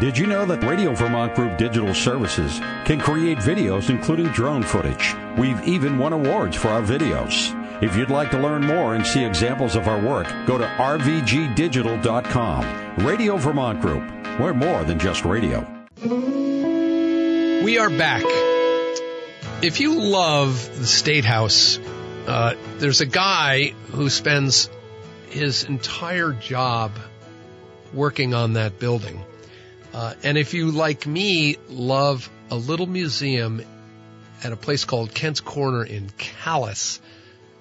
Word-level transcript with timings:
Did 0.00 0.16
you 0.16 0.26
know 0.28 0.46
that 0.46 0.62
Radio 0.62 0.94
Vermont 0.94 1.34
Group 1.34 1.58
Digital 1.58 1.92
Services 1.92 2.60
can 2.84 3.00
create 3.00 3.38
videos 3.38 3.90
including 3.90 4.28
drone 4.28 4.62
footage? 4.62 5.16
We've 5.36 5.60
even 5.66 5.98
won 5.98 6.12
awards 6.12 6.56
for 6.56 6.68
our 6.68 6.82
videos. 6.82 7.52
If 7.82 7.96
you'd 7.96 8.08
like 8.08 8.30
to 8.30 8.38
learn 8.38 8.64
more 8.64 8.94
and 8.94 9.04
see 9.04 9.24
examples 9.24 9.74
of 9.74 9.88
our 9.88 10.00
work, 10.00 10.28
go 10.46 10.56
to 10.56 10.64
rvgdigital.com. 10.64 13.04
Radio 13.04 13.36
Vermont 13.38 13.80
Group. 13.80 14.08
We're 14.38 14.54
more 14.54 14.84
than 14.84 15.00
just 15.00 15.24
radio. 15.24 15.66
We 16.04 17.76
are 17.78 17.90
back. 17.90 18.22
If 19.62 19.80
you 19.80 19.98
love 19.98 20.78
the 20.78 20.86
State 20.86 21.24
House, 21.24 21.80
uh, 22.28 22.54
there's 22.76 23.00
a 23.00 23.06
guy 23.06 23.74
who 23.90 24.08
spends 24.10 24.70
his 25.30 25.64
entire 25.64 26.34
job 26.34 26.92
working 27.92 28.32
on 28.32 28.52
that 28.52 28.78
building. 28.78 29.24
Uh, 29.92 30.14
and 30.22 30.36
if 30.36 30.54
you, 30.54 30.70
like 30.70 31.06
me, 31.06 31.56
love 31.68 32.30
a 32.50 32.56
little 32.56 32.86
museum 32.86 33.62
at 34.42 34.52
a 34.52 34.56
place 34.56 34.84
called 34.84 35.14
Kent's 35.14 35.40
Corner 35.40 35.84
in 35.84 36.10
Calais, 36.16 37.00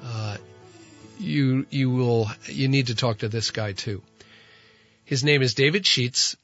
uh, 0.04 0.38
you 1.20 1.66
you 1.70 1.90
will 1.90 2.30
you 2.46 2.68
need 2.68 2.88
to 2.88 2.96
talk 2.96 3.20
to 3.20 3.30
this 3.30 3.52
guy 3.52 3.72
too. 3.72 4.04
His 5.04 5.24
name 5.24 5.42
is 5.42 5.54
David 5.56 5.86
Schutz, 5.86 6.36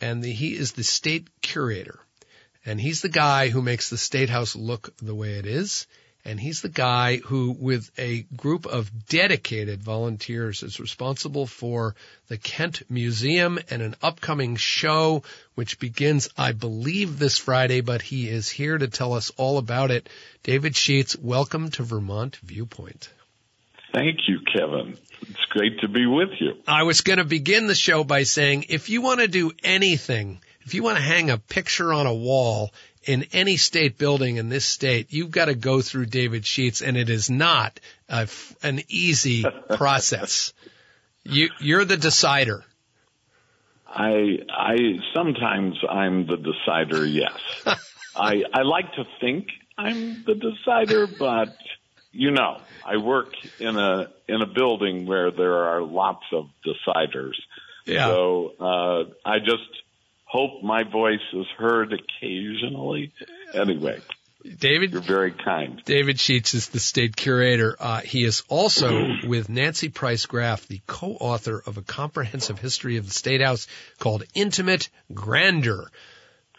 and 0.00 0.22
the, 0.22 0.30
he 0.30 0.54
is 0.54 0.72
the 0.72 0.84
state 0.84 1.28
curator, 1.40 1.98
and 2.66 2.80
he's 2.80 3.00
the 3.00 3.08
guy 3.08 3.48
who 3.48 3.62
makes 3.62 3.88
the 3.88 3.96
state 3.96 4.28
house 4.28 4.54
look 4.54 4.94
the 4.98 5.14
way 5.14 5.34
it 5.34 5.46
is. 5.46 5.86
And 6.24 6.38
he's 6.38 6.60
the 6.60 6.68
guy 6.68 7.18
who, 7.18 7.56
with 7.58 7.90
a 7.98 8.22
group 8.36 8.66
of 8.66 9.06
dedicated 9.06 9.82
volunteers, 9.82 10.62
is 10.62 10.80
responsible 10.80 11.46
for 11.46 11.94
the 12.26 12.36
Kent 12.36 12.82
Museum 12.90 13.58
and 13.70 13.80
an 13.80 13.94
upcoming 14.02 14.56
show, 14.56 15.22
which 15.54 15.78
begins, 15.78 16.28
I 16.36 16.52
believe, 16.52 17.18
this 17.18 17.38
Friday, 17.38 17.80
but 17.80 18.02
he 18.02 18.28
is 18.28 18.48
here 18.50 18.76
to 18.76 18.88
tell 18.88 19.14
us 19.14 19.30
all 19.36 19.58
about 19.58 19.90
it. 19.90 20.08
David 20.42 20.76
Schutz, 20.76 21.16
welcome 21.16 21.70
to 21.72 21.82
Vermont 21.82 22.36
Viewpoint. 22.36 23.08
Thank 23.94 24.28
you, 24.28 24.40
Kevin. 24.54 24.98
It's 25.22 25.44
great 25.50 25.80
to 25.80 25.88
be 25.88 26.04
with 26.04 26.30
you. 26.40 26.56
I 26.66 26.82
was 26.82 27.00
going 27.00 27.18
to 27.18 27.24
begin 27.24 27.66
the 27.66 27.74
show 27.74 28.04
by 28.04 28.24
saying, 28.24 28.66
if 28.68 28.90
you 28.90 29.00
want 29.00 29.20
to 29.20 29.28
do 29.28 29.52
anything, 29.64 30.40
if 30.60 30.74
you 30.74 30.82
want 30.82 30.98
to 30.98 31.02
hang 31.02 31.30
a 31.30 31.38
picture 31.38 31.92
on 31.92 32.06
a 32.06 32.14
wall 32.14 32.72
in 33.08 33.24
any 33.32 33.56
state 33.56 33.96
building 33.96 34.36
in 34.36 34.50
this 34.50 34.66
state, 34.66 35.14
you've 35.14 35.30
got 35.30 35.46
to 35.46 35.54
go 35.54 35.80
through 35.80 36.04
David 36.04 36.44
Schutz, 36.44 36.82
and 36.82 36.94
it 36.94 37.08
is 37.08 37.30
not 37.30 37.80
a, 38.06 38.28
an 38.62 38.82
easy 38.88 39.44
process. 39.70 40.52
You, 41.24 41.48
you're 41.58 41.86
the 41.86 41.96
decider. 41.96 42.64
I, 43.86 44.40
I 44.50 44.76
sometimes 45.14 45.78
I'm 45.88 46.26
the 46.26 46.36
decider. 46.36 47.06
Yes, 47.06 47.32
I, 48.14 48.44
I 48.52 48.62
like 48.62 48.92
to 48.96 49.04
think 49.20 49.48
I'm 49.78 50.22
the 50.24 50.34
decider, 50.34 51.06
but 51.06 51.56
you 52.12 52.30
know, 52.30 52.60
I 52.84 52.98
work 52.98 53.32
in 53.58 53.78
a 53.78 54.10
in 54.28 54.42
a 54.42 54.46
building 54.46 55.06
where 55.06 55.30
there 55.30 55.64
are 55.64 55.80
lots 55.80 56.24
of 56.34 56.50
deciders. 56.62 57.36
Yeah. 57.86 58.08
So 58.08 58.52
uh, 58.60 59.04
I 59.24 59.38
just 59.38 59.70
hope 60.28 60.62
my 60.62 60.84
voice 60.84 61.20
is 61.32 61.46
heard 61.56 61.92
occasionally. 61.92 63.12
Anyway, 63.54 64.00
David, 64.58 64.92
you're 64.92 65.00
very 65.00 65.32
kind. 65.32 65.82
David 65.84 66.20
Schutz 66.20 66.54
is 66.54 66.68
the 66.68 66.78
state 66.78 67.16
curator. 67.16 67.76
Uh, 67.78 68.00
he 68.00 68.24
is 68.24 68.42
also 68.48 69.16
with 69.26 69.48
Nancy 69.48 69.88
Price 69.88 70.26
Graff, 70.26 70.66
the 70.66 70.80
co-author 70.86 71.62
of 71.66 71.76
a 71.76 71.82
comprehensive 71.82 72.58
history 72.58 72.98
of 72.98 73.06
the 73.06 73.12
State 73.12 73.40
House 73.40 73.66
called 73.98 74.24
Intimate 74.34 74.88
Grandeur. 75.12 75.90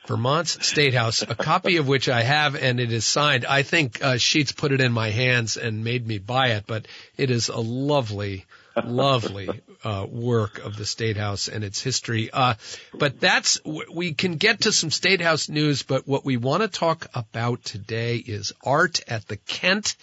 Vermont's 0.08 0.66
State 0.66 0.96
House, 0.96 1.22
a 1.22 1.36
copy 1.36 1.78
of 1.78 1.88
which 1.88 2.10
I 2.10 2.24
have 2.24 2.56
and 2.56 2.80
it 2.80 2.92
is 2.92 3.06
signed. 3.06 3.46
I 3.46 3.62
think 3.62 4.04
uh, 4.04 4.18
Schutz 4.18 4.52
put 4.52 4.72
it 4.72 4.82
in 4.82 4.92
my 4.92 5.12
hands 5.12 5.56
and 5.56 5.84
made 5.84 6.08
me 6.08 6.18
buy 6.18 6.54
it, 6.54 6.64
but 6.66 6.88
it 7.16 7.30
is 7.30 7.50
a 7.50 7.60
lovely, 7.60 8.46
lovely 8.86 9.50
uh, 9.84 10.06
work 10.10 10.60
of 10.60 10.76
the 10.76 10.86
State 10.86 11.18
House 11.18 11.48
and 11.48 11.64
its 11.64 11.82
history. 11.82 12.30
Uh, 12.32 12.56
but 12.94 13.20
that's 13.20 13.60
we 13.64 14.14
can 14.14 14.36
get 14.36 14.62
to 14.62 14.72
some 14.72 14.92
State 14.92 15.22
House 15.22 15.50
news, 15.50 15.84
but 15.84 16.08
what 16.08 16.26
we 16.26 16.38
want 16.38 16.64
to 16.64 16.68
talk 16.68 17.08
about 17.14 17.64
today 17.64 18.18
is 18.18 18.54
art 18.64 19.02
at 19.08 19.28
the 19.28 19.38
Kent. 19.38 19.96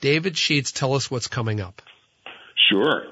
David 0.00 0.36
Schutz, 0.36 0.72
tell 0.72 0.94
us 0.94 1.10
what's 1.10 1.28
coming 1.28 1.60
up. 1.60 1.80
Sure. 2.68 3.04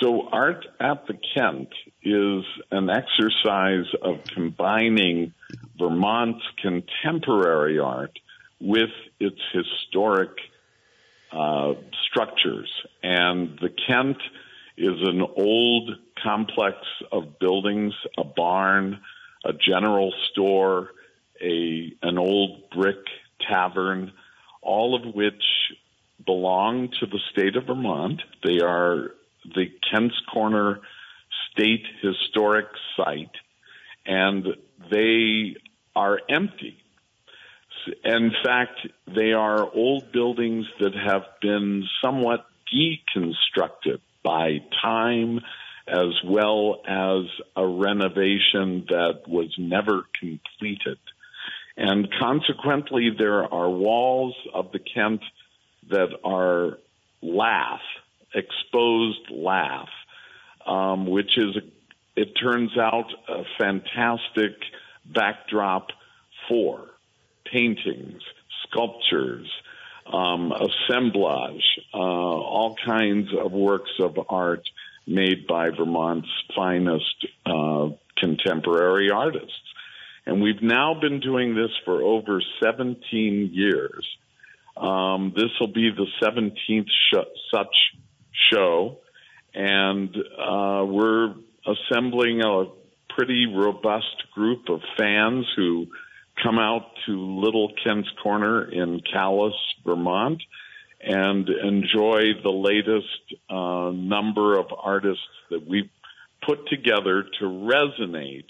So, 0.00 0.28
Art 0.30 0.66
at 0.78 1.06
the 1.06 1.14
Kent 1.34 1.68
is 2.02 2.44
an 2.70 2.90
exercise 2.90 3.86
of 4.02 4.16
combining 4.34 5.32
Vermont's 5.78 6.44
contemporary 6.60 7.78
art 7.78 8.18
with 8.60 8.90
its 9.18 9.40
historic 9.52 10.30
uh, 11.32 11.74
structures. 12.10 12.70
And 13.02 13.58
the 13.60 13.70
Kent 13.86 14.18
is 14.76 15.00
an 15.02 15.22
old 15.22 15.90
complex 16.22 16.76
of 17.10 17.38
buildings, 17.38 17.94
a 18.18 18.24
barn, 18.24 19.00
a 19.44 19.52
general 19.52 20.12
store, 20.30 20.90
a 21.40 21.92
an 22.02 22.18
old 22.18 22.70
brick 22.70 23.04
tavern, 23.48 24.12
all 24.62 24.94
of 24.94 25.14
which 25.14 25.42
belong 26.24 26.88
to 27.00 27.06
the 27.06 27.20
state 27.32 27.56
of 27.56 27.66
Vermont. 27.66 28.22
They 28.44 28.60
are 28.64 29.12
the 29.44 29.66
Kent's 29.90 30.20
Corner 30.32 30.80
State 31.52 31.86
Historic 32.02 32.66
Site, 32.96 33.36
and 34.04 34.46
they 34.90 35.56
are 35.94 36.20
empty. 36.28 36.78
In 38.04 38.32
fact, 38.44 38.80
they 39.06 39.32
are 39.32 39.62
old 39.72 40.10
buildings 40.12 40.66
that 40.80 40.94
have 40.94 41.22
been 41.40 41.84
somewhat 42.02 42.46
deconstructed 42.74 44.00
by 44.26 44.58
time 44.82 45.40
as 45.86 46.12
well 46.24 46.82
as 46.84 47.26
a 47.54 47.64
renovation 47.64 48.84
that 48.88 49.20
was 49.28 49.54
never 49.56 50.02
completed. 50.18 50.98
And 51.76 52.08
consequently, 52.18 53.10
there 53.16 53.44
are 53.44 53.70
walls 53.70 54.34
of 54.52 54.72
the 54.72 54.80
Kent 54.80 55.20
that 55.90 56.08
are 56.24 56.78
lath, 57.22 57.86
exposed 58.34 59.30
lath, 59.30 59.94
um, 60.66 61.06
which 61.06 61.38
is, 61.38 61.56
it 62.16 62.32
turns 62.32 62.76
out, 62.76 63.12
a 63.28 63.44
fantastic 63.56 64.56
backdrop 65.04 65.88
for 66.48 66.88
paintings, 67.44 68.22
sculptures, 68.66 69.48
um, 70.12 70.52
assemblage, 70.52 71.64
uh, 71.94 71.98
all 71.98 72.76
kinds 72.84 73.28
of 73.38 73.52
works 73.52 73.90
of 73.98 74.18
art 74.28 74.62
made 75.06 75.46
by 75.46 75.70
Vermont's 75.70 76.28
finest 76.54 77.26
uh, 77.44 77.88
contemporary 78.16 79.10
artists. 79.10 79.52
And 80.26 80.42
we've 80.42 80.62
now 80.62 80.98
been 81.00 81.20
doing 81.20 81.54
this 81.54 81.70
for 81.84 82.02
over 82.02 82.42
17 82.62 83.50
years. 83.52 84.06
Um, 84.76 85.32
this 85.34 85.50
will 85.60 85.72
be 85.72 85.90
the 85.90 86.06
17th 86.22 86.88
sh- 86.88 87.40
such 87.54 87.74
show, 88.52 88.98
and 89.54 90.14
uh, 90.16 90.84
we're 90.84 91.34
assembling 91.66 92.42
a 92.42 92.66
pretty 93.08 93.46
robust 93.46 94.30
group 94.34 94.68
of 94.68 94.80
fans 94.98 95.46
who 95.56 95.86
come 96.42 96.58
out 96.58 96.86
to 97.06 97.12
Little 97.12 97.72
Kent's 97.82 98.08
Corner 98.22 98.70
in 98.70 99.00
Calais, 99.12 99.54
Vermont, 99.84 100.42
and 101.00 101.48
enjoy 101.48 102.20
the 102.42 102.50
latest 102.50 103.34
uh, 103.48 103.90
number 103.94 104.58
of 104.58 104.66
artists 104.76 105.22
that 105.50 105.66
we've 105.66 105.90
put 106.44 106.68
together 106.68 107.24
to 107.38 107.44
resonate 107.44 108.46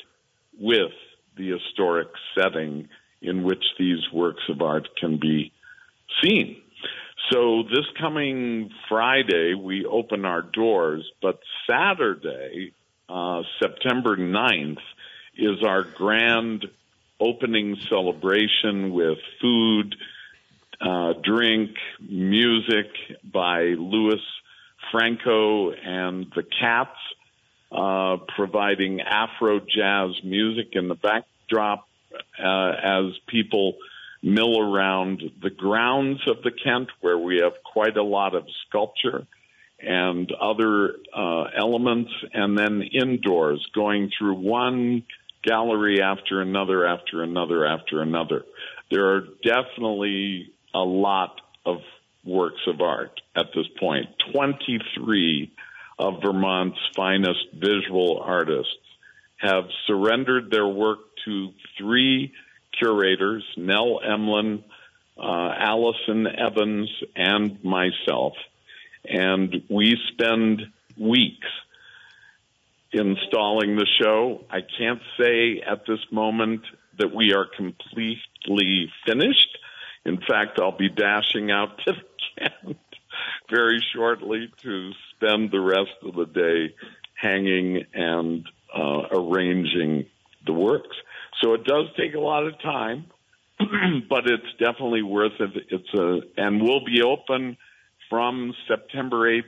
with 0.59 0.93
the 1.37 1.51
historic 1.51 2.09
setting 2.37 2.89
in 3.21 3.43
which 3.43 3.63
these 3.79 4.01
works 4.13 4.43
of 4.49 4.63
art 4.63 4.89
can 4.99 5.19
be 5.19 5.53
seen. 6.23 6.57
So 7.33 7.65
this 7.65 7.87
coming 8.01 8.71
Friday, 8.89 9.55
we 9.55 9.85
open 9.85 10.25
our 10.25 10.43
doors, 10.43 11.05
but 11.21 11.41
Saturday, 11.69 12.73
uh, 13.09 13.43
September 13.61 14.17
9th, 14.17 14.79
is 15.37 15.63
our 15.67 15.83
grand 15.83 16.67
opening 17.21 17.77
celebration 17.89 18.93
with 18.93 19.19
food, 19.41 19.97
uh, 20.81 21.15
drink, 21.23 21.71
music 22.01 22.87
by 23.25 23.63
Louis 23.63 24.21
Franco 24.91 25.73
and 25.73 26.27
the 26.35 26.43
Cats, 26.43 26.99
uh, 27.73 28.19
providing 28.37 29.01
Afro 29.01 29.61
jazz 29.61 30.11
music 30.23 30.69
in 30.73 30.89
the 30.89 30.95
backdrop 30.95 31.89
uh, 32.39 32.73
as 32.83 33.19
people 33.27 33.75
mill 34.23 34.61
around 34.61 35.23
the 35.43 35.51
grounds 35.51 36.21
of 36.27 36.43
the 36.43 36.51
Kent, 36.51 36.89
where 37.01 37.19
we 37.19 37.39
have 37.39 37.53
quite 37.65 37.97
a 37.97 38.03
lot 38.03 38.35
of 38.35 38.45
sculpture 38.67 39.27
and 39.79 40.33
other 40.33 40.95
uh, 41.15 41.45
elements, 41.57 42.11
and 42.33 42.59
then 42.59 42.83
indoors, 42.83 43.65
going 43.75 44.11
through 44.17 44.35
one 44.35 45.05
gallery 45.47 46.01
after 46.03 46.41
another, 46.41 46.87
after 46.87 47.23
another, 47.23 47.67
after 47.67 48.03
another. 48.03 48.45
There 48.91 49.15
are 49.15 49.23
definitely 49.43 50.53
a 50.75 50.81
lot 50.81 51.41
of 51.65 51.79
works 52.25 52.61
of 52.67 52.81
art 52.81 53.21
at 53.37 53.47
this 53.55 53.67
point. 53.79 54.07
23 54.33 55.53
of 55.99 56.15
Vermont's 56.23 56.79
finest 56.95 57.47
visual 57.55 58.21
artists 58.23 58.73
have 59.39 59.65
surrendered 59.87 60.51
their 60.51 60.67
work 60.67 60.99
to 61.25 61.51
three 61.79 62.33
curators, 62.79 63.45
Nell 63.57 64.01
Emlen, 64.07 64.63
uh, 65.19 65.53
Allison 65.59 66.27
Evans, 66.27 66.91
and 67.15 67.63
myself. 67.65 68.35
And 69.05 69.63
we 69.71 69.97
spend 70.13 70.63
weeks 70.99 71.47
installing 72.97 73.77
the 73.77 73.87
show. 74.01 74.45
I 74.51 74.61
can't 74.61 75.01
say 75.19 75.63
at 75.67 75.87
this 75.87 76.01
moment 76.11 76.63
that 76.99 77.15
we 77.15 77.33
are 77.33 77.47
completely 77.57 78.91
finished. 79.07 79.59
In 80.05 80.19
fact, 80.19 80.59
I'll 80.61 80.77
be 80.77 80.89
dashing 80.89 81.51
out 81.51 81.79
to 81.85 81.93
the 81.93 82.49
Kent 82.65 82.79
very 83.51 83.85
shortly 83.95 84.51
to 84.63 84.93
spend 85.15 85.51
the 85.51 85.61
rest 85.61 85.97
of 86.03 86.15
the 86.15 86.27
day 86.27 86.75
hanging 87.15 87.85
and 87.95 88.47
uh, 88.77 89.03
arranging 89.11 90.07
the 90.45 90.53
works. 90.53 90.97
So 91.43 91.55
it 91.55 91.65
does 91.65 91.87
take 91.97 92.15
a 92.15 92.21
lot 92.21 92.47
of 92.47 92.61
time, 92.61 93.07
but 94.09 94.27
it's 94.27 94.53
definitely 94.59 95.03
worth 95.03 95.41
it. 95.41 95.51
It's 95.71 95.95
a 95.95 96.21
and 96.37 96.63
we'll 96.63 96.85
be 96.85 97.03
open 97.03 97.57
from 98.09 98.55
September 98.69 99.31
8th 99.31 99.43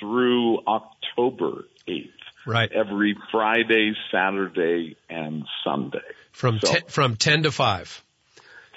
through 0.00 0.58
October 0.66 1.64
8th. 1.88 2.23
Right. 2.46 2.70
Every 2.72 3.16
Friday, 3.30 3.94
Saturday, 4.10 4.96
and 5.08 5.44
Sunday. 5.64 5.98
From 6.32 6.58
so, 6.60 6.74
from 6.88 7.16
10 7.16 7.44
to 7.44 7.50
5. 7.50 8.04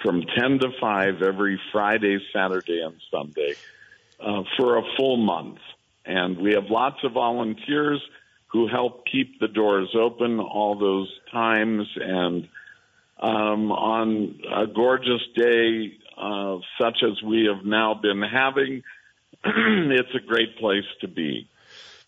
From 0.02 0.22
10 0.22 0.60
to 0.60 0.68
5 0.80 1.22
every 1.22 1.60
Friday, 1.72 2.18
Saturday, 2.32 2.80
and 2.80 2.94
Sunday 3.10 3.54
uh, 4.20 4.42
for 4.56 4.78
a 4.78 4.82
full 4.96 5.16
month. 5.16 5.58
And 6.04 6.38
we 6.38 6.54
have 6.54 6.70
lots 6.70 6.96
of 7.04 7.12
volunteers 7.12 8.00
who 8.48 8.68
help 8.68 9.04
keep 9.06 9.40
the 9.40 9.48
doors 9.48 9.94
open 9.94 10.40
all 10.40 10.78
those 10.78 11.12
times. 11.30 11.86
And 11.96 12.48
um, 13.20 13.70
on 13.72 14.40
a 14.54 14.66
gorgeous 14.66 15.22
day 15.36 15.92
uh, 16.16 16.58
such 16.80 17.02
as 17.02 17.22
we 17.22 17.48
have 17.52 17.64
now 17.64 17.94
been 17.94 18.22
having, 18.22 18.82
it's 19.44 20.14
a 20.14 20.26
great 20.26 20.56
place 20.58 20.86
to 21.00 21.08
be. 21.08 21.48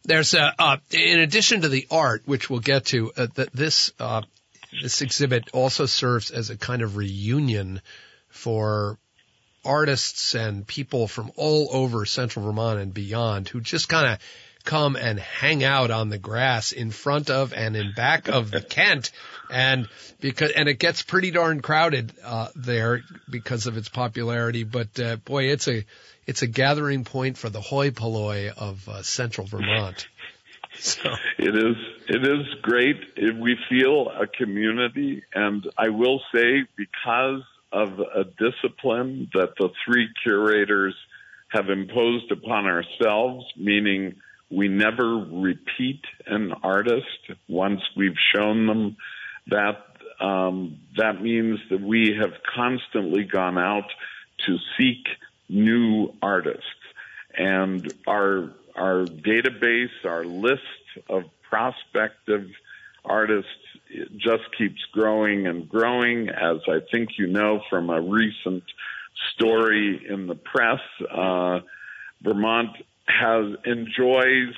There's 0.05 0.35
a, 0.35 0.55
uh, 0.58 0.76
in 0.91 1.20
addition 1.20 1.62
to 1.62 1.69
the 1.69 1.87
art, 1.91 2.23
which 2.25 2.49
we'll 2.49 2.61
get 2.61 2.87
to, 2.87 3.12
uh, 3.17 3.26
that 3.35 3.52
this 3.52 3.93
uh, 3.99 4.23
this 4.82 5.02
exhibit 5.02 5.50
also 5.52 5.87
serves 5.87 6.31
as 6.31 6.50
a 6.50 6.56
kind 6.56 6.82
of 6.82 6.97
reunion 6.97 7.82
for 8.29 8.99
artists 9.64 10.35
and 10.35 10.67
people 10.67 11.06
from 11.06 11.31
all 11.37 11.69
over 11.73 12.06
central 12.06 12.44
Vermont 12.44 12.79
and 12.79 12.94
beyond 12.94 13.49
who 13.49 13.61
just 13.61 13.88
kind 13.88 14.14
of 14.14 14.19
come 14.65 14.97
and 14.97 15.19
hang 15.19 15.65
out 15.65 15.91
on 15.91 16.09
the 16.09 16.19
grass 16.19 16.73
in 16.73 16.91
front 16.91 17.31
of 17.31 17.53
and 17.53 17.77
in 17.77 17.93
back 17.93 18.29
of 18.29 18.51
the 18.51 18.61
Kent 18.61 19.11
and 19.51 19.89
because 20.21 20.53
and 20.53 20.69
it 20.69 20.79
gets 20.79 21.03
pretty 21.03 21.31
darn 21.31 21.61
crowded 21.61 22.12
uh, 22.25 22.49
there 22.55 23.03
because 23.29 23.67
of 23.67 23.77
its 23.77 23.89
popularity 23.89 24.65
but 24.65 24.99
uh, 25.01 25.17
boy 25.17 25.45
it's 25.45 25.69
a 25.69 25.85
it's 26.27 26.43
a 26.43 26.47
gathering 26.47 27.05
point 27.05 27.37
for 27.37 27.49
the 27.49 27.61
hoi 27.61 27.91
polloi 27.91 28.51
of 28.57 28.89
uh, 28.89 29.03
central 29.03 29.47
Vermont 29.47 30.09
so. 30.79 31.11
It 31.39 31.57
is 31.57 31.77
it 32.09 32.23
is 32.27 32.47
great. 32.62 32.97
We 33.39 33.57
feel 33.69 34.09
a 34.09 34.27
community, 34.27 35.23
and 35.35 35.65
I 35.79 35.89
will 35.89 36.21
say 36.35 36.65
because 36.77 37.43
of 37.73 38.01
a 38.01 38.25
discipline 38.25 39.31
that 39.35 39.55
the 39.59 39.71
three 39.85 40.09
curators 40.23 40.95
have 41.49 41.71
imposed 41.71 42.31
upon 42.31 42.67
ourselves, 42.67 43.47
meaning 43.57 44.17
we 44.50 44.69
never 44.69 45.17
repeat 45.17 46.00
an 46.26 46.52
artist 46.62 47.31
once 47.49 47.81
we've 47.97 48.19
shown 48.35 48.67
them 48.67 48.97
that. 49.49 49.87
Um, 50.20 50.81
that 50.99 51.23
means 51.23 51.61
that 51.70 51.81
we 51.81 52.14
have 52.20 52.32
constantly 52.55 53.25
gone 53.25 53.56
out 53.56 53.91
to 54.47 54.58
seek 54.76 55.06
new 55.49 56.12
artists, 56.20 56.64
and 57.35 57.91
our 58.06 58.50
our 58.76 59.06
database, 59.06 60.05
our 60.05 60.25
list 60.25 60.61
of 61.08 61.23
prospective 61.49 62.49
artists 63.05 63.49
just 64.17 64.43
keeps 64.56 64.81
growing 64.93 65.47
and 65.47 65.69
growing, 65.69 66.29
as 66.29 66.58
I 66.69 66.81
think 66.93 67.11
you 67.19 67.26
know 67.26 67.62
from 67.69 67.91
a 67.91 68.00
recent 68.00 68.62
story 69.35 70.06
in 70.08 70.26
the 70.26 70.35
press. 70.35 70.81
Uh, 71.11 71.61
Vermont 72.23 72.76
has 73.11 73.57
enjoys 73.65 74.55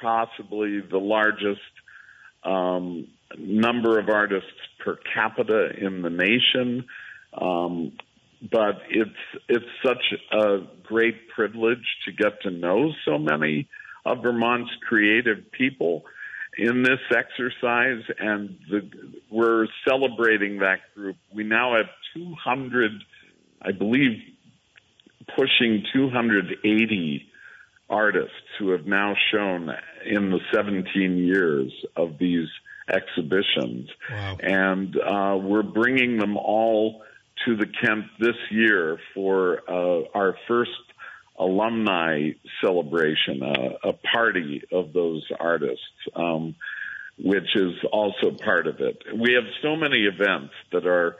possibly 0.00 0.80
the 0.80 0.98
largest 0.98 1.60
um, 2.44 3.06
number 3.38 3.98
of 3.98 4.08
artists 4.08 4.50
per 4.84 4.98
capita 5.14 5.70
in 5.80 6.02
the 6.02 6.10
nation. 6.10 6.84
Um, 7.40 7.92
but 8.50 8.82
it's 8.90 9.10
it's 9.48 9.64
such 9.84 10.02
a 10.32 10.58
great 10.82 11.28
privilege 11.28 11.84
to 12.04 12.12
get 12.12 12.42
to 12.42 12.50
know 12.50 12.90
so 13.04 13.16
many 13.16 13.68
of 14.04 14.22
Vermont's 14.22 14.72
creative 14.88 15.52
people 15.52 16.02
in 16.58 16.82
this 16.82 17.00
exercise, 17.16 18.02
and 18.18 18.58
the, 18.68 18.90
we're 19.30 19.66
celebrating 19.88 20.58
that 20.58 20.80
group. 20.94 21.16
We 21.32 21.44
now 21.44 21.76
have 21.76 21.86
200, 22.14 22.90
I 23.62 23.72
believe, 23.72 24.18
pushing 25.34 25.84
280 25.94 27.26
artists 27.92 28.32
who 28.58 28.70
have 28.70 28.86
now 28.86 29.14
shown 29.30 29.70
in 30.06 30.30
the 30.30 30.40
17 30.52 31.18
years 31.18 31.70
of 31.94 32.18
these 32.18 32.48
exhibitions. 32.88 33.88
Wow. 34.10 34.38
And 34.42 34.96
uh, 34.96 35.36
we're 35.40 35.62
bringing 35.62 36.16
them 36.16 36.36
all 36.36 37.02
to 37.44 37.56
the 37.56 37.66
Kent 37.66 38.06
this 38.18 38.36
year 38.50 38.98
for 39.14 39.60
uh, 39.68 40.08
our 40.14 40.36
first 40.48 40.70
alumni 41.38 42.30
celebration, 42.62 43.42
uh, 43.42 43.88
a 43.90 43.92
party 43.92 44.62
of 44.72 44.92
those 44.92 45.26
artists, 45.38 45.84
um, 46.16 46.54
which 47.18 47.54
is 47.54 47.72
also 47.92 48.30
part 48.30 48.66
of 48.66 48.80
it. 48.80 49.02
We 49.14 49.34
have 49.34 49.44
so 49.62 49.76
many 49.76 50.04
events 50.04 50.54
that 50.72 50.86
are 50.86 51.16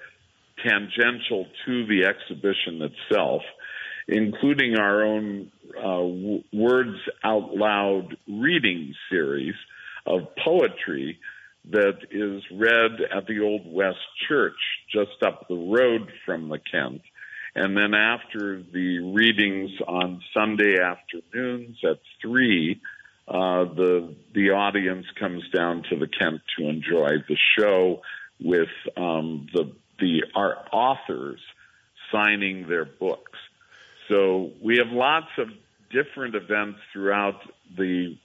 tangential 0.65 1.47
to 1.67 1.87
the 1.87 2.05
exhibition 2.05 2.83
itself 2.83 3.43
including 4.09 4.77
our 4.77 5.05
own 5.05 5.51
uh, 5.77 6.47
Words 6.53 6.99
Out 7.25 7.55
Loud 7.55 8.17
reading 8.29 8.95
series 9.11 9.55
of 10.07 10.23
poetry 10.43 11.19
that 11.71 11.99
is 12.11 12.43
read 12.53 13.01
at 13.15 13.27
the 13.27 13.41
Old 13.41 13.73
West 13.73 13.99
Church 14.29 14.57
just 14.93 15.23
up 15.23 15.47
the 15.49 15.55
road 15.55 16.11
from 16.27 16.49
the 16.49 16.59
Kent. 16.59 17.03
And 17.55 17.77
then 17.77 17.95
after 17.95 18.63
the 18.63 18.99
readings 19.15 19.71
on 19.87 20.23
Sunday 20.35 20.77
afternoons 20.81 21.77
at 21.85 22.01
three, 22.21 22.81
uh, 23.29 23.65
the 23.65 24.15
the 24.35 24.51
audience 24.51 25.07
comes 25.19 25.43
down 25.51 25.85
to 25.91 25.97
the 25.97 26.09
Kent 26.09 26.41
to 26.59 26.69
enjoy 26.69 27.09
the 27.29 27.37
show 27.59 28.01
with 28.41 28.69
um, 28.97 29.47
the 29.53 29.73
the 30.01 30.25
our 30.35 30.57
authors 30.73 31.41
signing 32.11 32.69
their 32.69 32.85
books. 32.85 33.39
So 34.09 34.53
we 34.63 34.79
have 34.79 34.89
lots 34.91 35.29
of 35.39 35.49
different 35.91 36.35
events 36.35 36.79
throughout 36.93 37.41
the 37.77 38.17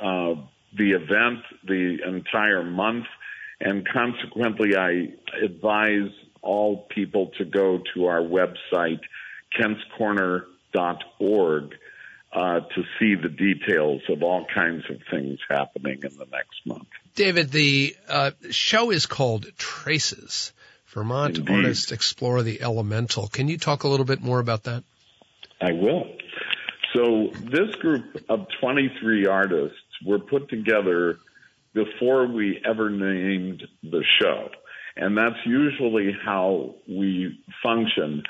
uh, 0.00 0.34
the 0.76 0.92
event, 0.92 1.40
the 1.64 1.98
entire 2.06 2.62
month, 2.62 3.06
and 3.60 3.88
consequently, 3.88 4.76
I 4.76 5.08
advise 5.42 6.10
all 6.42 6.86
people 6.88 7.32
to 7.38 7.44
go 7.44 7.80
to 7.94 8.06
our 8.06 8.20
website, 8.20 9.00
kentscorner.org, 9.58 11.74
uh, 12.32 12.60
to 12.60 12.84
see 12.98 13.14
the 13.16 13.28
details 13.28 14.02
of 14.08 14.22
all 14.22 14.46
kinds 14.54 14.84
of 14.88 15.00
things 15.10 15.40
happening 15.48 15.98
in 16.04 16.16
the 16.16 16.26
next 16.30 16.64
month. 16.64 16.86
David, 17.16 17.50
the 17.50 17.96
uh, 18.08 18.30
show 18.50 18.90
is 18.90 19.06
called 19.06 19.46
Traces. 19.56 20.52
Vermont 20.88 21.38
Indeed. 21.38 21.54
artists 21.54 21.92
explore 21.92 22.42
the 22.42 22.60
elemental. 22.62 23.28
Can 23.28 23.48
you 23.48 23.58
talk 23.58 23.84
a 23.84 23.88
little 23.88 24.06
bit 24.06 24.22
more 24.22 24.38
about 24.38 24.64
that? 24.64 24.84
I 25.60 25.72
will. 25.72 26.04
So 26.94 27.30
this 27.50 27.74
group 27.76 28.24
of 28.28 28.46
23 28.60 29.26
artists 29.26 29.76
were 30.04 30.18
put 30.18 30.48
together 30.48 31.18
before 31.74 32.26
we 32.26 32.60
ever 32.64 32.90
named 32.90 33.62
the 33.82 34.02
show. 34.20 34.48
And 34.96 35.16
that's 35.16 35.38
usually 35.44 36.16
how 36.24 36.74
we 36.88 37.38
function. 37.62 38.22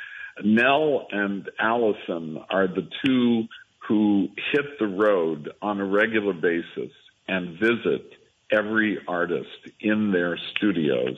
Nell 0.45 1.07
and 1.11 1.49
Allison 1.59 2.39
are 2.51 2.67
the 2.67 2.89
two 3.05 3.45
who 3.87 4.29
hit 4.53 4.79
the 4.79 4.87
road 4.87 5.51
on 5.63 5.81
a 5.81 5.85
regular 5.85 6.35
basis 6.35 6.93
and 7.27 7.59
visit 7.59 8.13
every 8.51 8.99
artist 9.07 9.49
in 9.81 10.11
their 10.11 10.39
studios 10.57 11.17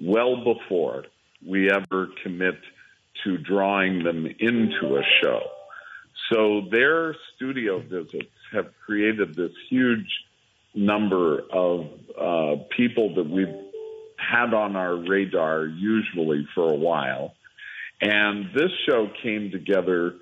well 0.00 0.36
before 0.44 1.04
we 1.46 1.70
ever 1.70 2.08
commit 2.22 2.58
to 3.24 3.38
drawing 3.38 4.02
them 4.04 4.26
into 4.26 4.96
a 4.96 5.02
show. 5.22 5.40
So 6.32 6.62
their 6.70 7.14
studio 7.34 7.80
visits 7.80 8.30
have 8.52 8.66
created 8.84 9.34
this 9.34 9.52
huge 9.68 10.08
number 10.74 11.40
of 11.52 11.86
uh, 12.18 12.62
people 12.76 13.14
that 13.16 13.28
we've 13.28 13.46
had 14.16 14.54
on 14.54 14.76
our 14.76 14.96
radar 14.96 15.66
usually 15.66 16.46
for 16.54 16.72
a 16.72 16.76
while. 16.76 17.34
And 18.00 18.46
this 18.54 18.70
show 18.86 19.08
came 19.22 19.50
together 19.50 20.14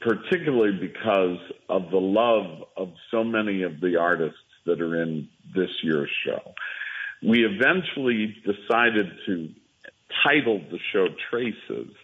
particularly 0.00 0.78
because 0.78 1.38
of 1.68 1.90
the 1.90 1.98
love 1.98 2.64
of 2.76 2.92
so 3.10 3.22
many 3.22 3.62
of 3.62 3.80
the 3.80 3.96
artists 3.96 4.38
that 4.64 4.80
are 4.80 5.02
in 5.02 5.28
this 5.54 5.70
year's 5.82 6.10
show. 6.24 6.40
We 7.22 7.44
eventually 7.44 8.34
decided 8.44 9.06
to 9.26 9.50
title 10.24 10.60
the 10.70 10.78
show 10.92 11.06
Traces 11.30 11.94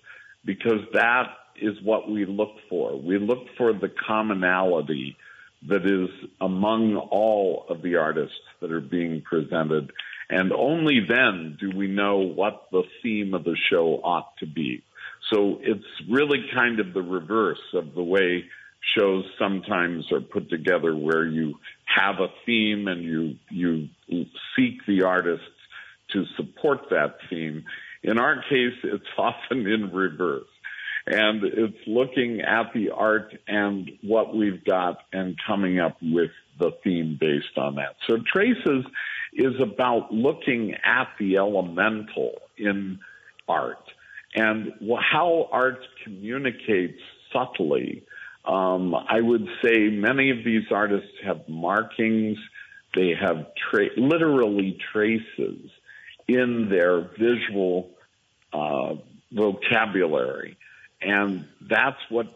because 0.44 0.80
that 0.92 1.26
is 1.60 1.74
what 1.82 2.10
we 2.10 2.24
look 2.24 2.54
for. 2.68 3.00
We 3.00 3.18
look 3.18 3.46
for 3.56 3.72
the 3.72 3.90
commonality 4.06 5.16
that 5.68 5.84
is 5.84 6.08
among 6.40 6.96
all 6.96 7.64
of 7.68 7.82
the 7.82 7.96
artists 7.96 8.36
that 8.60 8.70
are 8.70 8.80
being 8.80 9.22
presented. 9.22 9.92
And 10.28 10.52
only 10.52 11.00
then 11.08 11.56
do 11.58 11.70
we 11.76 11.88
know 11.88 12.18
what 12.18 12.66
the 12.72 12.82
theme 13.02 13.34
of 13.34 13.44
the 13.44 13.56
show 13.70 14.00
ought 14.02 14.36
to 14.38 14.46
be. 14.46 14.82
So 15.32 15.58
it's 15.60 15.84
really 16.08 16.46
kind 16.54 16.78
of 16.78 16.92
the 16.92 17.02
reverse 17.02 17.62
of 17.74 17.94
the 17.94 18.02
way 18.02 18.44
shows 18.96 19.24
sometimes 19.38 20.10
are 20.12 20.20
put 20.20 20.48
together 20.48 20.94
where 20.94 21.26
you 21.26 21.54
have 21.84 22.16
a 22.20 22.28
theme 22.44 22.86
and 22.86 23.02
you 23.02 23.34
you 23.50 23.88
seek 24.54 24.86
the 24.86 25.02
artists 25.02 25.44
to 26.12 26.24
support 26.36 26.80
that 26.90 27.16
theme. 27.28 27.64
In 28.02 28.18
our 28.18 28.42
case, 28.48 28.74
it's 28.84 29.04
often 29.18 29.66
in 29.66 29.90
reverse. 29.92 30.46
And 31.08 31.44
it's 31.44 31.86
looking 31.86 32.40
at 32.40 32.72
the 32.74 32.90
art 32.90 33.32
and 33.46 33.88
what 34.02 34.36
we've 34.36 34.64
got 34.64 34.98
and 35.12 35.36
coming 35.46 35.78
up 35.78 35.96
with 36.02 36.32
the 36.58 36.72
theme 36.82 37.16
based 37.20 37.56
on 37.56 37.76
that. 37.76 37.94
So 38.08 38.18
Traces 38.32 38.84
is 39.32 39.54
about 39.60 40.12
looking 40.12 40.74
at 40.84 41.08
the 41.20 41.36
elemental 41.36 42.32
in 42.58 42.98
art 43.48 43.78
and 44.34 44.72
how 45.12 45.48
art 45.52 45.78
communicates 46.02 47.00
subtly. 47.32 48.02
Um, 48.44 48.94
I 48.94 49.20
would 49.20 49.46
say 49.62 49.88
many 49.88 50.30
of 50.30 50.38
these 50.44 50.64
artists 50.70 51.10
have 51.24 51.48
markings, 51.48 52.38
they 52.94 53.12
have 53.20 53.46
tra- 53.70 53.96
literally 53.96 54.78
traces 54.92 55.70
in 56.28 56.68
their 56.68 57.00
visual 57.18 57.90
uh, 58.52 58.94
vocabulary. 59.32 60.56
And 61.00 61.46
that's 61.60 62.00
what 62.08 62.26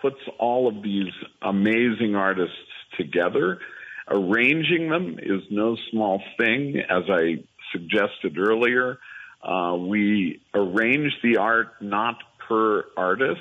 puts 0.00 0.20
all 0.38 0.68
of 0.68 0.82
these 0.82 1.12
amazing 1.40 2.14
artists 2.16 2.56
together. 2.98 3.58
Arranging 4.08 4.88
them 4.90 5.18
is 5.22 5.42
no 5.50 5.76
small 5.90 6.20
thing, 6.36 6.76
as 6.88 7.04
I 7.08 7.44
suggested 7.70 8.36
earlier. 8.38 8.98
Uh, 9.42 9.76
we 9.78 10.42
arrange 10.54 11.12
the 11.22 11.38
art 11.38 11.80
not 11.80 12.16
per 12.48 12.84
artist. 12.96 13.40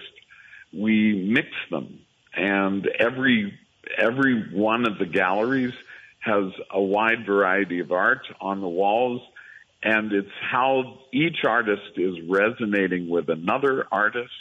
We 0.73 1.29
mix 1.29 1.49
them, 1.69 1.99
and 2.33 2.87
every 2.87 3.57
every 3.97 4.51
one 4.53 4.87
of 4.87 4.97
the 4.99 5.05
galleries 5.05 5.73
has 6.19 6.45
a 6.71 6.81
wide 6.81 7.25
variety 7.25 7.79
of 7.79 7.91
art 7.91 8.25
on 8.39 8.61
the 8.61 8.67
walls, 8.67 9.21
and 9.83 10.11
it's 10.11 10.29
how 10.51 10.99
each 11.11 11.43
artist 11.47 11.97
is 11.97 12.15
resonating 12.27 13.09
with 13.09 13.29
another 13.29 13.87
artist 13.91 14.31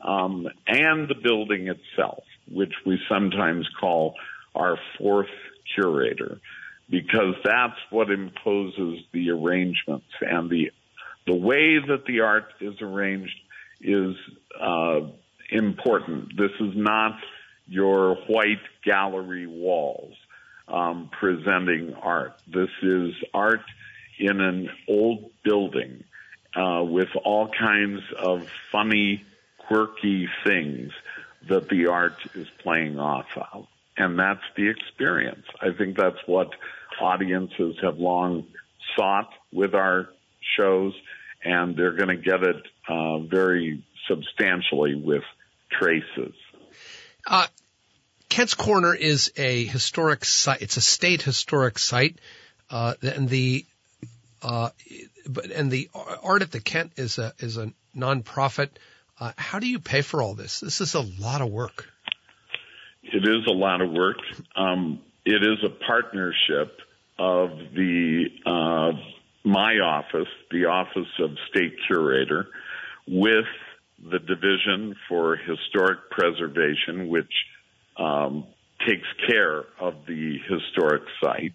um, 0.00 0.46
and 0.66 1.08
the 1.08 1.14
building 1.14 1.68
itself, 1.68 2.22
which 2.50 2.72
we 2.86 2.98
sometimes 3.08 3.68
call 3.80 4.14
our 4.54 4.78
fourth 4.96 5.26
curator, 5.74 6.40
because 6.88 7.34
that's 7.44 7.78
what 7.90 8.10
imposes 8.10 9.00
the 9.12 9.30
arrangements 9.30 10.06
and 10.20 10.48
the 10.50 10.70
the 11.26 11.34
way 11.34 11.78
that 11.78 12.06
the 12.06 12.20
art 12.20 12.54
is 12.58 12.80
arranged 12.80 13.36
is 13.82 14.16
uh, 14.58 15.00
important. 15.50 16.34
This 16.38 16.52
is 16.58 16.72
not 16.74 17.18
your 17.66 18.14
white 18.28 18.62
gallery 18.82 19.46
walls 19.46 20.14
um, 20.66 21.10
presenting 21.20 21.94
art. 22.00 22.40
This 22.46 22.70
is 22.82 23.12
art 23.34 23.60
in 24.18 24.40
an 24.40 24.70
old 24.88 25.30
building 25.44 26.04
uh, 26.54 26.82
with 26.82 27.08
all 27.24 27.48
kinds 27.48 28.00
of 28.18 28.48
funny, 28.72 29.24
quirky 29.58 30.28
things 30.44 30.92
that 31.48 31.68
the 31.68 31.86
art 31.86 32.16
is 32.34 32.48
playing 32.62 32.98
off 32.98 33.26
of. 33.52 33.66
And 33.96 34.18
that's 34.18 34.42
the 34.56 34.68
experience. 34.68 35.44
I 35.60 35.72
think 35.76 35.96
that's 35.96 36.18
what 36.26 36.50
audiences 37.00 37.76
have 37.82 37.98
long 37.98 38.46
sought 38.96 39.30
with 39.52 39.74
our 39.74 40.08
shows 40.56 40.94
and 41.44 41.76
they're 41.76 41.92
going 41.92 42.08
to 42.08 42.16
get 42.16 42.42
it 42.42 42.62
uh, 42.88 43.18
very 43.18 43.82
substantially 44.08 44.94
with 44.94 45.22
traces. 45.70 46.34
Uh, 47.26 47.46
Kent's 48.28 48.54
Corner 48.54 48.94
is 48.94 49.32
a 49.36 49.64
historic 49.64 50.24
site. 50.24 50.62
It's 50.62 50.76
a 50.76 50.80
state 50.80 51.22
historic 51.22 51.78
site, 51.78 52.18
uh, 52.70 52.94
and 53.02 53.28
the 53.28 53.64
uh, 54.42 54.70
and 55.54 55.70
the 55.70 55.90
art 55.94 56.42
at 56.42 56.50
the 56.50 56.60
Kent 56.60 56.92
is 56.96 57.18
a 57.18 57.32
is 57.38 57.56
a 57.56 57.72
nonprofit. 57.96 58.70
Uh, 59.20 59.32
how 59.36 59.58
do 59.58 59.66
you 59.66 59.78
pay 59.78 60.02
for 60.02 60.22
all 60.22 60.34
this? 60.34 60.60
This 60.60 60.80
is 60.80 60.94
a 60.94 61.00
lot 61.00 61.40
of 61.40 61.50
work. 61.50 61.86
It 63.02 63.24
is 63.24 63.46
a 63.48 63.52
lot 63.52 63.80
of 63.80 63.90
work. 63.90 64.18
Um, 64.54 65.00
it 65.24 65.42
is 65.42 65.58
a 65.64 65.70
partnership 65.86 66.78
of 67.18 67.50
the 67.74 68.24
uh, 68.46 68.92
my 69.44 69.74
office, 69.78 70.28
the 70.50 70.66
Office 70.66 71.08
of 71.20 71.30
State 71.50 71.74
Curator, 71.86 72.48
with 73.06 73.46
the 73.98 74.18
Division 74.18 74.94
for 75.08 75.36
Historic 75.36 76.10
Preservation, 76.10 77.08
which 77.08 77.32
um, 77.96 78.44
takes 78.86 79.08
care 79.28 79.64
of 79.80 79.94
the 80.06 80.38
historic 80.48 81.02
site. 81.22 81.54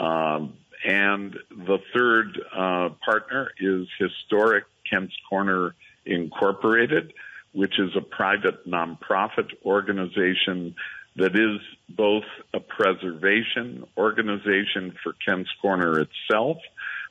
Um, 0.00 0.54
and 0.84 1.36
the 1.50 1.78
third 1.94 2.40
uh, 2.52 2.90
partner 3.04 3.50
is 3.60 3.86
Historic 3.98 4.64
Kent's 4.88 5.14
Corner 5.28 5.74
Incorporated, 6.06 7.12
which 7.52 7.78
is 7.78 7.90
a 7.96 8.00
private 8.00 8.66
nonprofit 8.68 9.50
organization 9.64 10.74
that 11.16 11.34
is 11.34 11.60
both 11.88 12.24
a 12.54 12.60
preservation 12.60 13.84
organization 13.96 14.94
for 15.02 15.14
Kent's 15.24 15.50
Corner 15.60 16.00
itself 16.00 16.58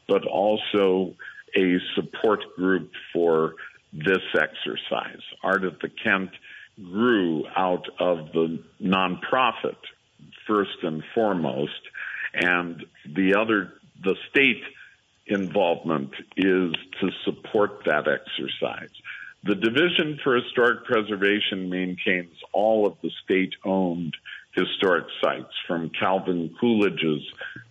but 0.08 0.26
also 0.26 1.14
a 1.56 1.78
support 1.96 2.40
group 2.56 2.92
for 3.14 3.56
this 3.94 4.24
exercise. 4.34 5.22
Art 5.44 5.64
at 5.64 5.80
the 5.82 5.90
Kent 5.90 6.32
grew 6.82 7.46
out 7.56 7.86
of 8.00 8.32
the 8.34 8.64
nonprofit 8.82 9.78
first 10.48 10.84
and 10.84 11.04
foremost, 11.14 11.72
and 12.38 12.86
the 13.06 13.36
other, 13.36 13.74
the 14.04 14.16
state 14.30 14.62
involvement 15.26 16.12
is 16.36 16.74
to 17.02 17.10
support 17.26 17.84
that 17.86 18.08
exercise. 18.08 18.92
The 19.44 19.56
Division 19.56 20.20
for 20.24 20.36
Historic 20.36 20.86
Preservation 20.86 21.70
maintains 21.70 22.36
all 22.54 22.88
of 22.88 22.98
the 23.02 23.12
state 23.24 23.54
owned 23.64 24.16
historic 24.54 25.06
sites 25.22 25.54
from 25.68 25.92
Calvin 25.92 26.56
Coolidge's 26.60 27.24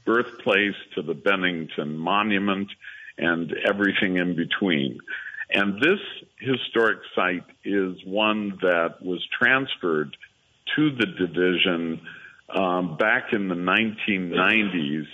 birthplace 0.05 0.77
to 0.95 1.03
the 1.03 1.15
Bennington 1.15 1.97
Monument 1.97 2.71
and 3.19 3.53
everything 3.69 4.17
in 4.17 4.37
between. 4.37 5.01
And 5.51 5.81
this 5.81 6.01
historic 6.39 6.99
site 7.15 7.45
is 7.65 7.97
one 8.05 8.59
that 8.63 9.03
was 9.03 9.27
transferred 9.39 10.17
to 10.77 10.91
the 10.91 11.07
division 11.07 12.01
um, 12.49 12.97
back 12.97 13.33
in 13.33 13.49
the 13.49 13.55
1990s 13.55 15.07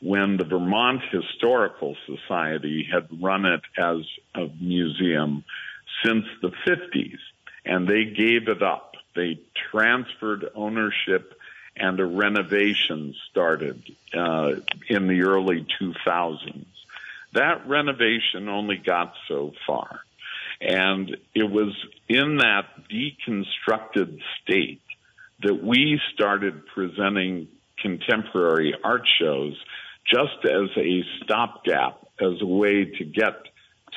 when 0.00 0.36
the 0.36 0.44
Vermont 0.44 1.02
Historical 1.10 1.96
Society 2.06 2.86
had 2.90 3.08
run 3.22 3.44
it 3.44 3.62
as 3.78 4.02
a 4.34 4.48
museum 4.60 5.44
since 6.04 6.24
the 6.42 6.52
50s, 6.66 7.18
and 7.64 7.88
they 7.88 8.04
gave 8.04 8.48
it 8.48 8.62
up. 8.62 8.94
They 9.14 9.40
transferred 9.70 10.50
ownership 10.54 11.32
and 11.76 12.00
a 12.00 12.06
renovation 12.06 13.14
started 13.30 13.82
uh, 14.14 14.52
in 14.88 15.06
the 15.08 15.22
early 15.22 15.66
2000s. 15.80 16.64
That 17.32 17.68
renovation 17.68 18.48
only 18.48 18.78
got 18.78 19.14
so 19.28 19.52
far. 19.66 20.00
And 20.60 21.16
it 21.34 21.50
was 21.50 21.74
in 22.08 22.38
that 22.38 22.64
deconstructed 22.90 24.20
state 24.42 24.80
that 25.42 25.62
we 25.62 26.00
started 26.14 26.66
presenting 26.66 27.48
contemporary 27.80 28.74
art 28.82 29.06
shows 29.20 29.54
just 30.06 30.44
as 30.44 30.70
a 30.76 31.02
stopgap, 31.22 32.06
as 32.20 32.40
a 32.40 32.46
way 32.46 32.84
to 32.98 33.04
get 33.04 33.34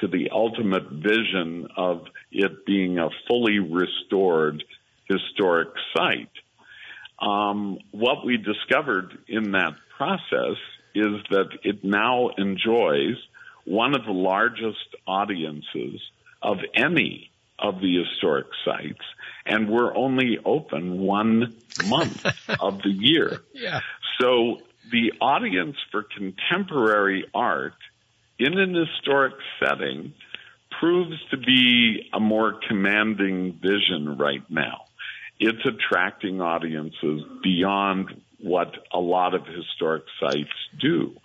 to 0.01 0.07
the 0.07 0.29
ultimate 0.31 0.89
vision 0.89 1.67
of 1.77 2.05
it 2.31 2.65
being 2.65 2.97
a 2.97 3.09
fully 3.27 3.59
restored 3.59 4.63
historic 5.07 5.69
site. 5.95 6.31
Um, 7.19 7.79
what 7.91 8.25
we 8.25 8.37
discovered 8.37 9.17
in 9.27 9.51
that 9.51 9.73
process 9.97 10.57
is 10.95 11.21
that 11.29 11.49
it 11.63 11.83
now 11.83 12.29
enjoys 12.37 13.15
one 13.65 13.93
of 13.93 14.05
the 14.05 14.11
largest 14.11 14.95
audiences 15.05 16.01
of 16.41 16.57
any 16.73 17.29
of 17.59 17.81
the 17.81 18.03
historic 18.03 18.47
sites, 18.63 19.03
and 19.49 19.67
we're 19.67 19.95
only 19.95 20.37
open 20.45 20.99
one 20.99 21.55
month 21.87 22.25
of 22.59 22.81
the 22.83 22.91
year. 22.91 23.41
Yeah. 23.53 23.81
So 24.21 24.59
the 24.91 25.13
audience 25.19 25.75
for 25.91 26.03
contemporary 26.03 27.25
art 27.33 27.73
in 28.37 28.57
an 28.57 28.73
historic 28.73 29.33
setting 29.59 30.13
proves 30.79 31.17
to 31.31 31.37
be 31.37 32.09
a 32.13 32.19
more 32.19 32.59
commanding 32.67 33.59
vision 33.61 34.17
right 34.17 34.43
now. 34.49 34.85
It's 35.39 35.65
attracting 35.65 36.41
audiences 36.41 37.23
beyond 37.43 38.21
what 38.39 38.73
a 38.93 38.99
lot 38.99 39.33
of 39.33 39.45
historic 39.45 40.03
sites 40.19 40.49
do. 40.79 41.15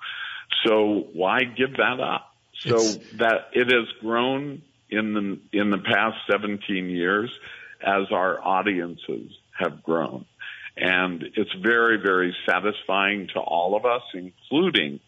So 0.66 1.08
why 1.12 1.44
give 1.44 1.76
that 1.76 2.00
up? 2.00 2.32
So 2.58 2.76
it's... 2.76 2.96
that 3.18 3.50
it 3.52 3.70
has 3.70 3.88
grown 4.00 4.62
in 4.88 5.14
the 5.14 5.58
in 5.58 5.70
the 5.70 5.78
past 5.78 6.16
17 6.30 6.88
years 6.88 7.30
as 7.84 8.10
our 8.10 8.42
audiences 8.42 9.30
have 9.58 9.82
grown. 9.82 10.24
And 10.76 11.22
it's 11.36 11.52
very, 11.62 11.98
very 11.98 12.34
satisfying 12.46 13.28
to 13.34 13.40
all 13.40 13.76
of 13.76 13.84
us, 13.84 14.02
including 14.12 15.00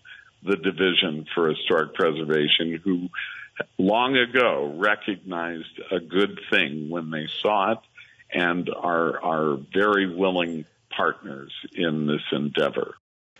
the 0.43 0.57
Division 0.57 1.27
for 1.35 1.49
Historic 1.49 1.95
Preservation, 1.95 2.81
who 2.85 3.09
long 3.79 4.17
ago 4.17 4.75
recognized 4.77 5.81
a 5.91 5.99
good 5.99 6.39
thing 6.51 6.89
when 6.89 7.11
they 7.11 7.27
saw 7.43 7.73
it 7.73 7.79
and 8.33 8.71
are, 8.71 9.21
are 9.23 9.59
very 9.73 10.15
willing 10.15 10.65
partners 10.91 11.53
in 11.75 12.07
this 12.07 12.23
endeavor. 12.33 12.95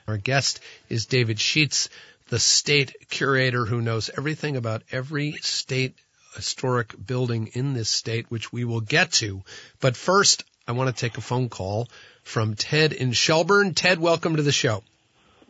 Our 0.09 0.17
guest 0.17 0.61
is 0.89 1.07
David 1.07 1.39
Schutz, 1.39 1.89
the 2.29 2.39
state 2.39 3.09
curator 3.09 3.65
who 3.65 3.81
knows 3.81 4.11
everything 4.17 4.57
about 4.57 4.83
every 4.91 5.33
state 5.33 5.95
historic 6.37 6.95
building 7.07 7.49
in 7.53 7.75
this 7.75 7.91
state, 7.91 8.27
which 8.29 8.53
we 8.53 8.65
will 8.65 8.81
get 8.81 9.13
to. 9.13 9.43
But 9.81 9.97
first, 9.97 10.45
I 10.69 10.73
want 10.73 10.95
to 10.95 11.01
take 11.01 11.19
a 11.19 11.21
phone 11.21 11.49
call 11.49 11.89
from 12.23 12.55
Ted 12.55 12.93
in 12.93 13.13
Shelburne. 13.13 13.75
Ted, 13.75 13.99
welcome 13.99 14.37
to 14.37 14.43
the 14.43 14.53
show. 14.53 14.83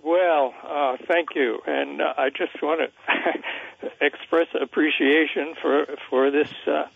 Well, 0.02 0.54
uh, 0.62 0.96
thank 1.08 1.30
you, 1.34 1.58
and 1.66 2.00
uh, 2.00 2.14
I 2.16 2.30
just 2.30 2.62
want 2.62 2.80
to 2.80 3.90
express 4.00 4.46
appreciation 4.60 5.54
for 5.60 5.86
for 6.08 6.30
this 6.30 6.50
uh, 6.66 6.86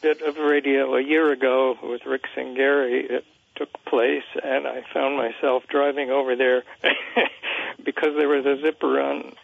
bit 0.00 0.22
of 0.22 0.36
radio 0.36 0.94
a 0.94 1.02
year 1.02 1.32
ago 1.32 1.76
with 1.82 2.06
Rick 2.06 2.24
Singari. 2.36 3.10
It 3.10 3.24
took 3.56 3.70
place, 3.84 4.22
and 4.42 4.66
I 4.66 4.84
found 4.94 5.16
myself 5.16 5.64
driving 5.68 6.10
over 6.10 6.36
there 6.36 6.62
because 7.84 8.14
there 8.16 8.28
was 8.28 8.46
a 8.46 8.60
zipper 8.60 9.00
on 9.00 9.34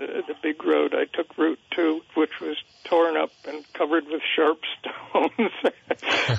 uh, 0.00 0.22
the 0.26 0.34
big 0.42 0.64
road 0.64 0.94
I 0.94 1.04
took 1.04 1.36
Route 1.38 1.58
2, 1.72 2.00
which 2.14 2.40
was 2.40 2.56
torn 2.84 3.16
up 3.16 3.30
and 3.46 3.64
covered 3.74 4.06
with 4.06 4.22
sharp 4.34 4.58
stones. 4.80 5.52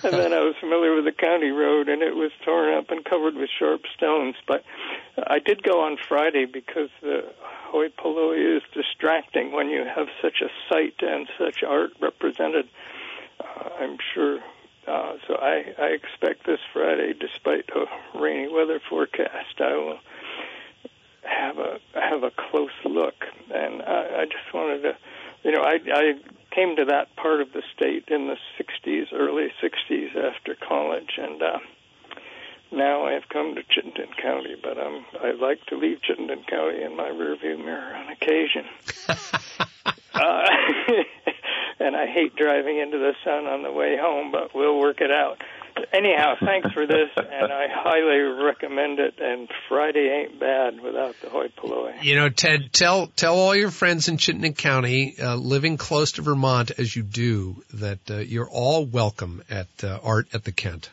and 0.03 0.13
then 0.13 0.33
I 0.33 0.39
was 0.39 0.55
familiar 0.59 0.95
with 0.95 1.05
the 1.05 1.11
county 1.11 1.51
road, 1.51 1.89
and 1.89 2.01
it 2.01 2.15
was 2.15 2.31
torn 2.43 2.73
up 2.73 2.91
and 2.91 3.03
covered 3.03 3.35
with 3.35 3.49
sharp 3.57 3.81
stones. 3.95 4.35
But 4.47 4.63
I 5.17 5.39
did 5.39 5.63
go 5.63 5.81
on 5.85 5.97
Friday 6.07 6.45
because 6.45 6.89
the 7.01 7.25
hoi 7.41 7.89
polloi 7.89 8.57
is 8.57 8.63
distracting 8.73 9.51
when 9.51 9.69
you 9.69 9.83
have 9.83 10.07
such 10.21 10.41
a 10.41 10.49
site 10.69 11.01
and 11.01 11.27
such 11.37 11.63
art 11.63 11.91
represented. 12.01 12.67
Uh, 13.39 13.69
I'm 13.79 13.97
sure 14.13 14.39
uh, 14.87 15.13
so 15.27 15.35
I, 15.35 15.73
I 15.79 15.87
expect 15.87 16.45
this 16.45 16.59
Friday, 16.71 17.13
despite 17.19 17.69
a 17.75 18.19
rainy 18.19 18.47
weather 18.53 18.79
forecast, 18.87 19.59
I 19.59 19.75
will 19.75 19.99
have 21.25 21.57
a 21.57 21.79
have 21.93 22.23
a 22.23 22.31
close 22.31 22.71
look. 22.83 23.15
And 23.53 23.81
I, 23.81 24.21
I 24.21 24.25
just 24.25 24.53
wanted 24.53 24.81
to, 24.83 24.97
you 25.43 25.51
know, 25.51 25.61
I, 25.61 25.79
I 25.93 26.13
came 26.51 26.75
to 26.77 26.85
that 26.85 27.15
part 27.15 27.41
of 27.41 27.51
the 27.53 27.63
state 27.75 28.05
in 28.07 28.27
the 28.27 28.37
'60s, 28.59 29.13
early 29.13 29.47
'60s 29.61 30.15
after 30.15 30.55
college, 30.55 31.17
and 31.17 31.41
uh, 31.41 31.59
now 32.71 33.05
I 33.05 33.13
have 33.13 33.29
come 33.29 33.55
to 33.55 33.63
Chittenden 33.63 34.13
County. 34.21 34.55
But 34.61 34.77
um, 34.77 35.05
I 35.21 35.31
like 35.31 35.65
to 35.67 35.77
leave 35.77 36.01
Chittenden 36.01 36.43
County 36.49 36.81
in 36.83 36.95
my 36.95 37.09
rearview 37.09 37.57
mirror 37.57 37.95
on 37.95 38.09
occasion. 38.09 38.65
uh, 40.13 40.45
and 41.79 41.95
I 41.95 42.07
hate 42.07 42.35
driving 42.35 42.79
into 42.79 42.97
the 42.97 43.13
sun 43.23 43.45
on 43.45 43.63
the 43.63 43.71
way 43.71 43.97
home, 43.99 44.31
but 44.31 44.55
we'll 44.55 44.79
work 44.79 45.01
it 45.01 45.11
out 45.11 45.41
anyhow, 45.93 46.35
thanks 46.39 46.71
for 46.71 46.85
this, 46.85 47.09
and 47.17 47.51
I 47.51 47.67
highly 47.69 48.19
recommend 48.43 48.99
it. 48.99 49.15
And 49.19 49.49
Friday 49.69 50.07
ain't 50.09 50.39
bad 50.39 50.81
without 50.81 51.15
the 51.21 51.29
hoi 51.29 51.49
polloi. 51.49 52.01
You 52.01 52.15
know, 52.15 52.29
Ted, 52.29 52.71
tell 52.71 53.07
tell 53.07 53.35
all 53.37 53.55
your 53.55 53.71
friends 53.71 54.07
in 54.07 54.17
Chittenden 54.17 54.53
County, 54.53 55.15
uh, 55.19 55.35
living 55.35 55.77
close 55.77 56.13
to 56.13 56.21
Vermont 56.21 56.71
as 56.77 56.95
you 56.95 57.03
do, 57.03 57.63
that 57.73 57.99
uh, 58.09 58.17
you're 58.17 58.49
all 58.49 58.85
welcome 58.85 59.43
at 59.49 59.67
uh, 59.83 59.99
Art 60.03 60.27
at 60.33 60.43
the 60.43 60.51
Kent. 60.51 60.89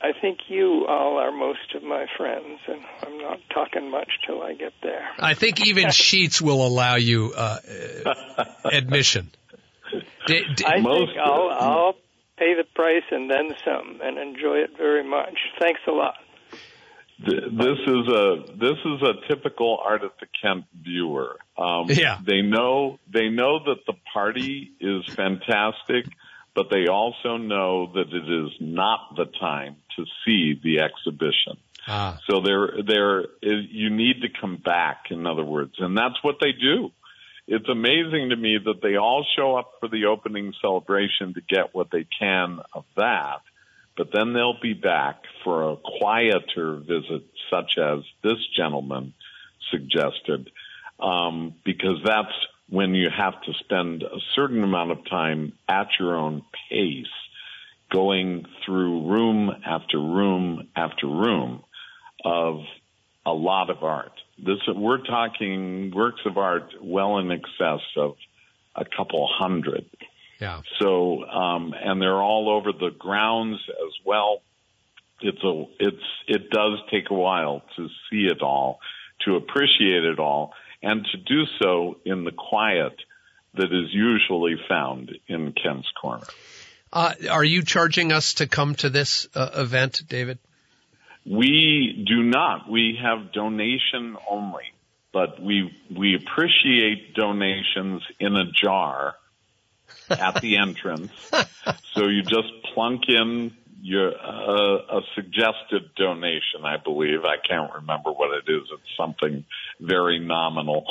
I 0.00 0.12
think 0.20 0.38
you 0.48 0.86
all 0.86 1.18
are 1.18 1.32
most 1.32 1.74
of 1.74 1.82
my 1.82 2.06
friends, 2.16 2.60
and 2.68 2.80
I'm 3.02 3.18
not 3.18 3.40
talking 3.52 3.90
much 3.90 4.10
till 4.26 4.42
I 4.42 4.54
get 4.54 4.74
there. 4.82 5.08
I 5.18 5.34
think 5.34 5.66
even 5.66 5.90
Schutz 5.90 6.40
will 6.40 6.64
allow 6.66 6.96
you 6.96 7.32
uh, 7.34 7.58
admission. 8.64 9.30
D- 10.26 10.44
d- 10.54 10.64
I 10.66 10.82
think 10.82 11.10
I'll, 11.18 11.48
I'll 11.50 11.94
pay 12.36 12.54
the 12.54 12.64
price 12.74 13.04
and 13.10 13.30
then 13.30 13.54
some, 13.64 14.00
and 14.02 14.18
enjoy 14.18 14.58
it 14.58 14.76
very 14.76 15.04
much. 15.04 15.36
Thanks 15.58 15.80
a 15.86 15.92
lot. 15.92 16.14
This 17.18 17.78
is 17.86 18.08
a 18.08 18.44
this 18.58 18.76
is 18.84 19.02
a 19.02 19.26
typical 19.26 19.80
art 19.82 20.02
at 20.04 20.18
the 20.20 20.26
Kent 20.42 20.66
viewer. 20.74 21.38
Um, 21.56 21.86
yeah, 21.88 22.18
they 22.22 22.42
know 22.42 22.98
they 23.10 23.30
know 23.30 23.58
that 23.64 23.86
the 23.86 23.94
party 24.12 24.72
is 24.80 25.02
fantastic, 25.14 26.04
but 26.54 26.66
they 26.70 26.88
also 26.88 27.38
know 27.38 27.90
that 27.94 28.12
it 28.12 28.44
is 28.44 28.50
not 28.60 29.16
the 29.16 29.24
time 29.40 29.76
to 29.96 30.04
see 30.26 30.60
the 30.62 30.80
exhibition. 30.80 31.56
Ah. 31.88 32.18
So 32.28 32.40
there 32.40 32.82
there 32.86 33.24
you 33.40 33.88
need 33.88 34.20
to 34.20 34.28
come 34.38 34.56
back. 34.56 35.06
In 35.10 35.26
other 35.26 35.44
words, 35.44 35.76
and 35.78 35.96
that's 35.96 36.22
what 36.22 36.36
they 36.38 36.52
do 36.52 36.90
it's 37.46 37.68
amazing 37.68 38.30
to 38.30 38.36
me 38.36 38.58
that 38.64 38.82
they 38.82 38.96
all 38.96 39.24
show 39.36 39.56
up 39.56 39.72
for 39.80 39.88
the 39.88 40.06
opening 40.06 40.52
celebration 40.60 41.34
to 41.34 41.40
get 41.40 41.74
what 41.74 41.90
they 41.92 42.06
can 42.18 42.60
of 42.72 42.84
that, 42.96 43.40
but 43.96 44.08
then 44.12 44.32
they'll 44.32 44.60
be 44.60 44.74
back 44.74 45.22
for 45.44 45.70
a 45.70 45.76
quieter 45.76 46.76
visit, 46.76 47.24
such 47.50 47.78
as 47.78 48.00
this 48.22 48.38
gentleman 48.56 49.14
suggested, 49.70 50.50
um, 50.98 51.54
because 51.64 51.98
that's 52.04 52.34
when 52.68 52.94
you 52.94 53.08
have 53.16 53.40
to 53.42 53.52
spend 53.60 54.02
a 54.02 54.18
certain 54.34 54.64
amount 54.64 54.90
of 54.90 55.08
time 55.08 55.52
at 55.68 55.88
your 56.00 56.16
own 56.16 56.42
pace, 56.68 57.06
going 57.92 58.44
through 58.64 59.08
room 59.08 59.52
after 59.64 59.98
room 59.98 60.66
after 60.74 61.06
room 61.06 61.62
of 62.24 62.60
a 63.24 63.32
lot 63.32 63.70
of 63.70 63.84
art. 63.84 64.12
This 64.38 64.58
we're 64.68 65.02
talking 65.02 65.92
works 65.94 66.20
of 66.26 66.36
art 66.36 66.72
well 66.82 67.18
in 67.18 67.30
excess 67.30 67.80
of 67.96 68.16
a 68.74 68.84
couple 68.84 69.26
hundred. 69.30 69.86
Yeah. 70.40 70.60
So 70.78 71.24
um, 71.24 71.74
and 71.74 72.00
they're 72.00 72.22
all 72.22 72.50
over 72.50 72.72
the 72.72 72.90
grounds 72.96 73.58
as 73.68 73.92
well. 74.04 74.42
It's 75.20 75.42
a 75.42 75.64
it's 75.78 76.02
it 76.28 76.50
does 76.50 76.78
take 76.90 77.10
a 77.10 77.14
while 77.14 77.62
to 77.76 77.88
see 78.10 78.26
it 78.26 78.42
all, 78.42 78.80
to 79.24 79.36
appreciate 79.36 80.04
it 80.04 80.18
all, 80.18 80.52
and 80.82 81.06
to 81.12 81.16
do 81.16 81.44
so 81.62 81.98
in 82.04 82.24
the 82.24 82.32
quiet 82.32 82.96
that 83.54 83.72
is 83.72 83.92
usually 83.92 84.56
found 84.68 85.12
in 85.26 85.52
Kent's 85.52 85.90
Corner. 86.00 86.26
Uh, 86.92 87.14
are 87.30 87.44
you 87.44 87.62
charging 87.62 88.12
us 88.12 88.34
to 88.34 88.46
come 88.46 88.74
to 88.76 88.90
this 88.90 89.26
uh, 89.34 89.50
event, 89.54 90.02
David? 90.08 90.38
We 91.28 92.04
do 92.06 92.22
not. 92.22 92.70
We 92.70 92.98
have 93.02 93.32
donation 93.32 94.16
only, 94.30 94.64
but 95.12 95.42
we 95.42 95.74
we 95.94 96.14
appreciate 96.14 97.14
donations 97.14 98.02
in 98.20 98.36
a 98.36 98.44
jar 98.52 99.16
at 100.08 100.40
the 100.40 100.56
entrance. 100.66 101.10
so 101.94 102.06
you 102.06 102.22
just 102.22 102.48
plunk 102.72 103.08
in 103.08 103.52
your 103.82 104.12
uh, 104.14 104.98
a 104.98 105.00
suggested 105.16 105.94
donation. 105.96 106.64
I 106.64 106.76
believe 106.76 107.24
I 107.24 107.36
can't 107.46 107.72
remember 107.74 108.12
what 108.12 108.30
it 108.32 108.50
is. 108.50 108.62
It's 108.72 108.96
something 108.96 109.44
very 109.80 110.20
nominal, 110.20 110.84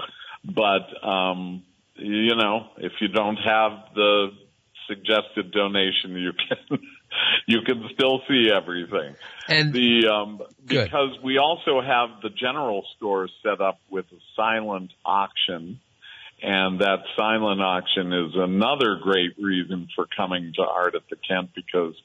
but 0.44 1.08
um, 1.08 1.64
you 1.96 2.36
know, 2.36 2.68
if 2.78 2.92
you 3.00 3.08
don't 3.08 3.38
have 3.38 3.72
the 3.96 4.32
suggested 4.88 5.52
donation, 5.52 6.18
you 6.18 6.34
can 6.34 6.80
you 7.46 7.62
can 7.62 7.90
still 7.94 8.22
see 8.28 8.50
everything. 8.52 9.16
And 9.48 9.74
the 9.74 10.08
um, 10.08 10.42
Good. 10.66 10.86
because 10.86 11.18
we 11.24 11.38
also 11.38 11.82
have 11.82 12.22
the 12.22 12.30
general 12.30 12.86
store 12.98 13.30
set 13.44 13.62
up 13.62 13.80
with 13.90 14.06
a 14.12 14.20
silent 14.36 14.92
auction, 15.06 15.80
and 16.42 16.80
that 16.80 17.04
silent 17.16 17.62
auction 17.62 18.14
is 18.14 18.34
another 18.36 19.00
great 19.02 19.38
reason 19.40 19.88
for 19.96 20.08
coming 20.16 20.54
to 20.56 20.62
Art 20.62 20.96
at 20.96 21.04
the 21.10 21.16
Kent 21.16 21.52
because 21.56 21.96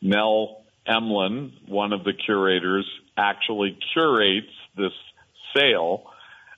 Nell 0.00 0.62
Emlen, 0.88 1.52
one 1.68 1.92
of 1.92 2.04
the 2.04 2.12
curators, 2.12 2.88
actually 3.16 3.78
curates 3.92 4.52
this 4.76 4.92
sale. 5.54 6.10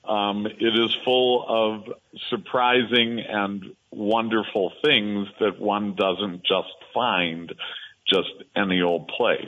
Um, 0.07 0.45
it 0.45 0.75
is 0.75 0.95
full 1.03 1.45
of 1.47 1.93
surprising 2.29 3.19
and 3.19 3.75
wonderful 3.91 4.71
things 4.83 5.27
that 5.39 5.59
one 5.59 5.95
doesn't 5.95 6.43
just 6.43 6.73
find 6.93 7.53
just 8.09 8.29
any 8.55 8.81
old 8.81 9.07
place. 9.07 9.45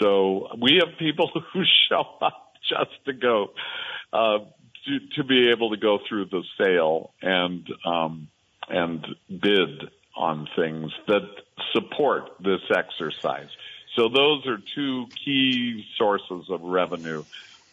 So 0.00 0.48
we 0.60 0.80
have 0.84 0.98
people 0.98 1.30
who 1.52 1.62
show 1.88 2.04
up 2.20 2.54
just 2.68 3.04
to 3.06 3.12
go 3.12 3.52
uh, 4.12 4.38
to, 4.86 4.98
to 5.16 5.24
be 5.24 5.50
able 5.50 5.70
to 5.70 5.76
go 5.76 5.98
through 6.08 6.26
the 6.26 6.42
sale 6.58 7.12
and 7.22 7.66
um, 7.84 8.28
and 8.68 9.04
bid 9.28 9.90
on 10.16 10.48
things 10.56 10.92
that 11.08 11.28
support 11.72 12.30
this 12.40 12.60
exercise. 12.74 13.48
So 13.96 14.08
those 14.08 14.46
are 14.46 14.58
two 14.74 15.06
key 15.24 15.84
sources 15.96 16.48
of 16.50 16.62
revenue: 16.62 17.24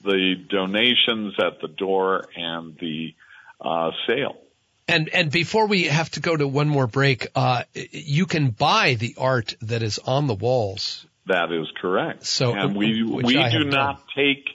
the 0.03 0.35
donations 0.49 1.35
at 1.39 1.61
the 1.61 1.67
door 1.67 2.25
and 2.35 2.77
the 2.79 3.13
uh, 3.61 3.91
sale. 4.07 4.37
And 4.89 5.09
and 5.09 5.31
before 5.31 5.67
we 5.67 5.83
have 5.83 6.09
to 6.11 6.19
go 6.19 6.35
to 6.35 6.47
one 6.47 6.67
more 6.67 6.87
break, 6.87 7.27
uh, 7.35 7.63
you 7.73 8.25
can 8.25 8.49
buy 8.49 8.95
the 8.95 9.15
art 9.17 9.55
that 9.61 9.83
is 9.83 9.99
on 9.99 10.27
the 10.27 10.33
walls. 10.33 11.05
That 11.27 11.51
is 11.51 11.67
correct. 11.79 12.25
So 12.25 12.53
and 12.53 12.75
we 12.75 13.03
we 13.03 13.37
I 13.37 13.51
do 13.51 13.65
not 13.65 13.97
done. 13.97 14.05
take, 14.15 14.49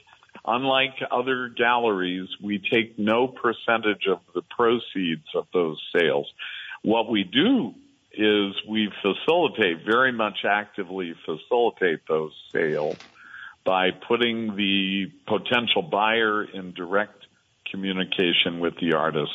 unlike 0.45 0.95
other 1.09 1.49
galleries, 1.49 2.27
we 2.43 2.59
take 2.59 2.99
no 2.99 3.27
percentage 3.27 4.07
of 4.07 4.19
the 4.33 4.41
proceeds 4.41 5.27
of 5.33 5.47
those 5.53 5.81
sales. 5.97 6.27
What 6.81 7.09
we 7.09 7.23
do 7.23 7.73
is 8.11 8.53
we 8.67 8.91
facilitate, 9.01 9.85
very 9.85 10.11
much 10.11 10.39
actively 10.45 11.13
facilitate 11.25 12.01
those 12.07 12.33
sales 12.51 12.97
by 13.65 13.91
putting 13.91 14.55
the 14.55 15.11
potential 15.27 15.81
buyer 15.81 16.43
in 16.43 16.73
direct 16.73 17.25
communication 17.71 18.59
with 18.59 18.73
the 18.79 18.93
artist 18.93 19.31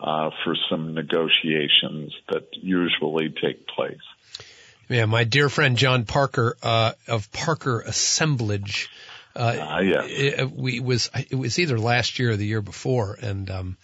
uh, 0.00 0.30
for 0.44 0.54
some 0.70 0.94
negotiations 0.94 2.14
that 2.28 2.48
usually 2.52 3.30
take 3.30 3.66
place. 3.66 3.96
Yeah, 4.88 5.06
my 5.06 5.24
dear 5.24 5.48
friend 5.48 5.76
John 5.76 6.04
Parker 6.04 6.56
uh, 6.62 6.92
of 7.08 7.30
Parker 7.32 7.80
Assemblage. 7.80 8.88
Uh, 9.34 9.56
Ah, 9.60 9.78
yes. 9.80 10.04
it, 10.08 10.50
we 10.52 10.80
was 10.80 11.10
it 11.30 11.34
was 11.34 11.58
either 11.58 11.78
last 11.78 12.18
year 12.18 12.30
or 12.30 12.36
the 12.36 12.46
year 12.46 12.62
before, 12.62 13.18
and 13.20 13.50
um, 13.50 13.76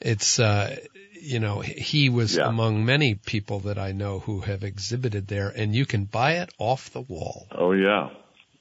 it's 0.00 0.38
uh, 0.38 0.76
you 1.20 1.40
know 1.40 1.60
he 1.60 2.10
was 2.10 2.36
Yeah. 2.36 2.46
among 2.48 2.84
many 2.84 3.14
people 3.14 3.60
that 3.60 3.78
I 3.78 3.92
know 3.92 4.20
who 4.20 4.40
have 4.40 4.62
exhibited 4.64 5.26
there, 5.26 5.48
and 5.48 5.74
you 5.74 5.84
can 5.86 6.04
buy 6.04 6.34
it 6.34 6.50
off 6.58 6.90
the 6.90 7.00
wall. 7.00 7.48
Oh 7.50 7.72
yeah, 7.72 8.10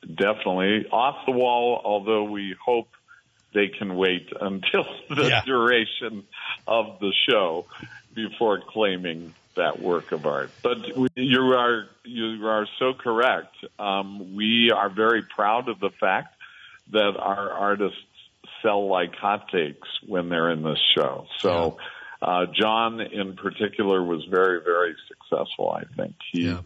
definitely 0.07 0.87
off 0.91 1.25
the 1.25 1.33
wall. 1.33 1.81
Although 1.83 2.23
we 2.23 2.55
hope 2.63 2.89
they 3.53 3.67
can 3.69 3.95
wait 3.95 4.29
until 4.41 4.85
the 5.09 5.27
Yeah. 5.29 5.41
duration 5.45 6.23
of 6.67 6.99
the 6.99 7.11
show 7.29 7.65
before 8.13 8.61
claiming 8.67 9.33
that 9.55 9.81
work 9.81 10.11
of 10.11 10.25
art. 10.25 10.51
But 10.61 10.77
you 11.15 11.41
are 11.53 11.87
you 12.03 12.47
are 12.47 12.67
so 12.79 12.93
correct. 12.93 13.55
Um, 13.79 14.35
we 14.35 14.71
are 14.71 14.89
very 14.89 15.23
proud 15.23 15.67
of 15.69 15.79
the 15.79 15.89
fact 15.89 16.35
that 16.91 17.15
our 17.17 17.49
artists 17.51 17.97
sell 18.61 18.87
like 18.87 19.13
hotcakes 19.15 19.87
when 20.05 20.29
they're 20.29 20.49
in 20.51 20.63
this 20.63 20.79
show. 20.95 21.27
So. 21.39 21.77
Uh, 22.19 22.47
John, 22.51 22.99
in 22.99 23.35
particular, 23.35 24.03
was 24.03 24.25
very, 24.25 24.59
very 24.63 24.95
successful. 25.07 25.69
I 25.69 25.83
think 25.95 26.15
he 26.31 26.45
Yeah. 26.45 26.61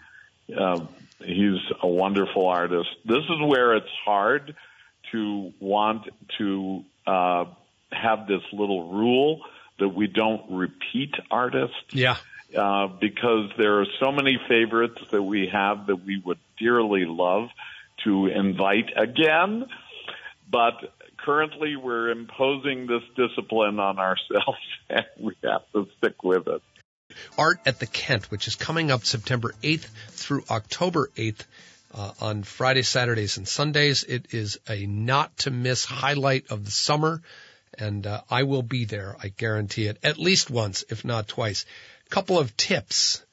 um, 0.57 0.87
he's 1.19 1.59
a 1.83 1.87
wonderful 1.89 2.47
artist. 2.47 2.87
This 3.03 3.25
is 3.25 3.41
where 3.41 3.75
it's 3.75 3.91
hard 4.05 4.55
to 5.11 5.53
want 5.59 6.07
to 6.37 6.83
uh, 7.05 7.45
have 7.91 8.27
this 8.27 8.41
little 8.53 8.91
rule 8.93 9.41
that 9.79 9.89
we 9.89 10.07
don't 10.07 10.43
repeat 10.51 11.13
artists 11.29 11.75
Yeah, 11.91 12.17
uh, 12.55 12.87
because 12.87 13.51
there 13.57 13.81
are 13.81 13.87
so 13.99 14.11
many 14.11 14.39
favorites 14.47 14.99
that 15.11 15.21
we 15.23 15.49
have 15.51 15.87
that 15.87 15.97
we 16.05 16.21
would 16.23 16.39
dearly 16.57 17.05
love 17.05 17.49
to 18.03 18.27
invite 18.27 18.91
again. 18.95 19.65
But 20.49 20.93
currently, 21.17 21.75
we're 21.75 22.09
imposing 22.09 22.87
this 22.87 23.03
discipline 23.15 23.79
on 23.79 23.99
ourselves, 23.99 24.59
and 24.89 25.05
we 25.19 25.35
have 25.43 25.63
to 25.73 25.87
stick 25.97 26.23
with 26.23 26.47
it. 26.47 26.61
Art 27.37 27.59
at 27.65 27.79
the 27.79 27.87
Kent, 27.87 28.31
which 28.31 28.47
is 28.47 28.55
coming 28.55 28.91
up 28.91 29.05
September 29.05 29.53
8th 29.63 29.87
through 30.09 30.43
October 30.49 31.09
8th 31.15 31.45
uh, 31.93 32.11
on 32.19 32.43
Fridays, 32.43 32.87
Saturdays, 32.87 33.37
and 33.37 33.47
Sundays. 33.47 34.03
It 34.03 34.33
is 34.33 34.59
a 34.69 34.85
not 34.85 35.35
to 35.39 35.51
miss 35.51 35.85
highlight 35.85 36.49
of 36.49 36.65
the 36.65 36.71
summer, 36.71 37.21
and 37.77 38.05
uh, 38.05 38.21
I 38.29 38.43
will 38.43 38.63
be 38.63 38.85
there. 38.85 39.15
I 39.21 39.29
guarantee 39.29 39.87
it 39.87 39.97
at 40.03 40.17
least 40.17 40.49
once, 40.49 40.83
if 40.89 41.05
not 41.05 41.27
twice. 41.27 41.65
Couple 42.09 42.37
of 42.37 42.55
tips. 42.57 43.23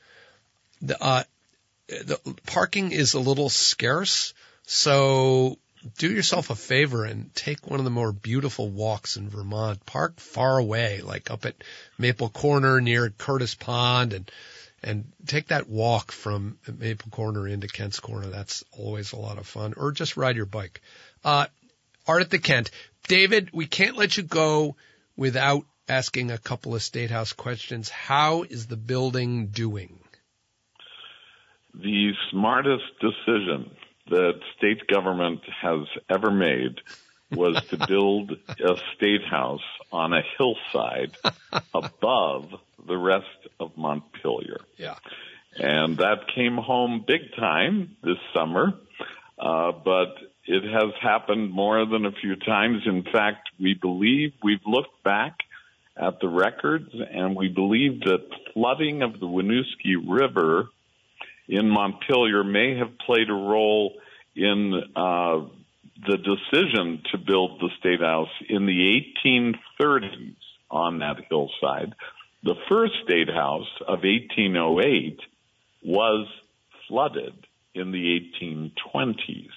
The, 0.81 1.03
uh, 1.03 1.25
the 1.89 2.21
parking 2.47 2.93
is 2.93 3.15
a 3.15 3.21
little 3.21 3.49
scarce, 3.49 4.35
so 4.65 5.59
do 5.97 6.11
yourself 6.11 6.51
a 6.51 6.55
favor 6.55 7.05
and 7.05 7.35
take 7.35 7.67
one 7.67 7.81
of 7.81 7.85
the 7.85 7.91
more 7.91 8.13
beautiful 8.13 8.69
walks 8.69 9.17
in 9.17 9.29
Vermont. 9.29 9.85
Park 9.87 10.21
far 10.21 10.59
away, 10.59 11.01
like 11.01 11.31
up 11.31 11.45
at 11.45 11.55
Maple 11.99 12.29
Corner 12.29 12.81
near 12.81 13.11
Curtis 13.11 13.55
Pond 13.55 14.13
and 14.13 14.31
and 14.83 15.13
take 15.27 15.49
that 15.49 15.69
walk 15.69 16.13
from 16.13 16.59
Maple 16.79 17.11
Corner 17.11 17.47
into 17.49 17.69
Kent's 17.69 18.01
Corner. 18.01 18.29
That's 18.29 18.65
always 18.73 19.13
a 19.13 19.19
lot 19.19 19.39
of 19.39 19.47
fun. 19.47 19.75
Or 19.77 19.93
just 19.93 20.17
ride 20.17 20.37
your 20.37 20.47
bike. 20.47 20.81
Uh, 21.25 21.47
Art 22.07 22.23
at 22.23 22.31
the 22.31 22.39
Kent. 22.39 22.71
David, 23.07 23.51
we 23.53 23.67
can't 23.67 23.97
let 23.97 24.17
you 24.17 24.23
go 24.23 24.77
without 25.17 25.65
asking 25.89 26.31
a 26.31 26.39
couple 26.39 26.75
of 26.75 26.83
State 26.83 27.11
House 27.11 27.33
questions. 27.33 27.89
How 27.89 28.43
is 28.43 28.67
the 28.67 28.77
building 28.77 29.49
doing? 29.49 29.99
the 31.75 32.13
smartest 32.31 32.85
decision 33.01 33.71
that 34.11 34.41
state 34.57 34.87
government 34.87 35.41
has 35.63 35.87
ever 36.11 36.31
made 36.31 36.81
was 37.31 37.63
to 37.71 37.87
build 37.87 38.33
a 38.33 38.77
state 38.97 39.25
house 39.25 39.65
on 39.93 40.13
a 40.13 40.23
hillside 40.37 41.17
above 41.75 42.51
the 42.87 42.97
rest 42.97 43.27
of 43.61 43.77
Montpelier. 43.77 44.61
Yeah. 44.77 44.97
And 45.57 45.99
that 45.99 46.29
came 46.35 46.57
home 46.57 47.05
big 47.07 47.35
time 47.37 47.97
this 48.03 48.19
summer, 48.35 48.75
uh, 49.39 49.73
but 49.73 50.15
it 50.47 50.63
has 50.65 50.95
happened 51.03 51.51
more 51.51 51.85
than 51.85 52.07
a 52.07 52.13
few 52.13 52.37
times. 52.37 52.83
In 52.87 53.03
fact, 53.03 53.51
we 53.61 53.75
believe 53.75 54.33
we've 54.43 54.65
looked 54.67 55.03
back 55.03 55.35
at 55.97 56.21
the 56.21 56.29
records 56.29 56.95
and 57.13 57.37
we 57.37 57.49
believe 57.49 58.01
that 58.01 58.25
flooding 58.55 59.03
of 59.03 59.21
the 59.21 59.27
Winooski 59.27 59.97
River 60.07 60.69
in 61.49 61.69
Montpelier 61.69 62.45
may 62.45 62.77
have 62.79 62.99
played 62.99 63.29
a 63.29 63.35
role 63.35 63.95
in 64.37 64.81
uh, 64.95 65.41
the 66.07 66.17
decision 66.17 67.03
to 67.11 67.19
build 67.19 67.61
the 67.61 67.71
State 67.81 68.01
House 68.01 68.29
in 68.49 68.67
the 68.67 69.03
1830s 69.27 70.37
on 70.71 70.99
that 71.01 71.17
hillside. 71.29 71.95
The 72.43 72.55
first 72.69 72.93
State 73.05 73.29
House 73.29 73.69
of 73.81 74.01
1808 74.05 75.19
was 75.83 76.29
flooded 76.87 77.47
in 77.75 77.91
the 77.91 78.21
1820s. 78.43 79.49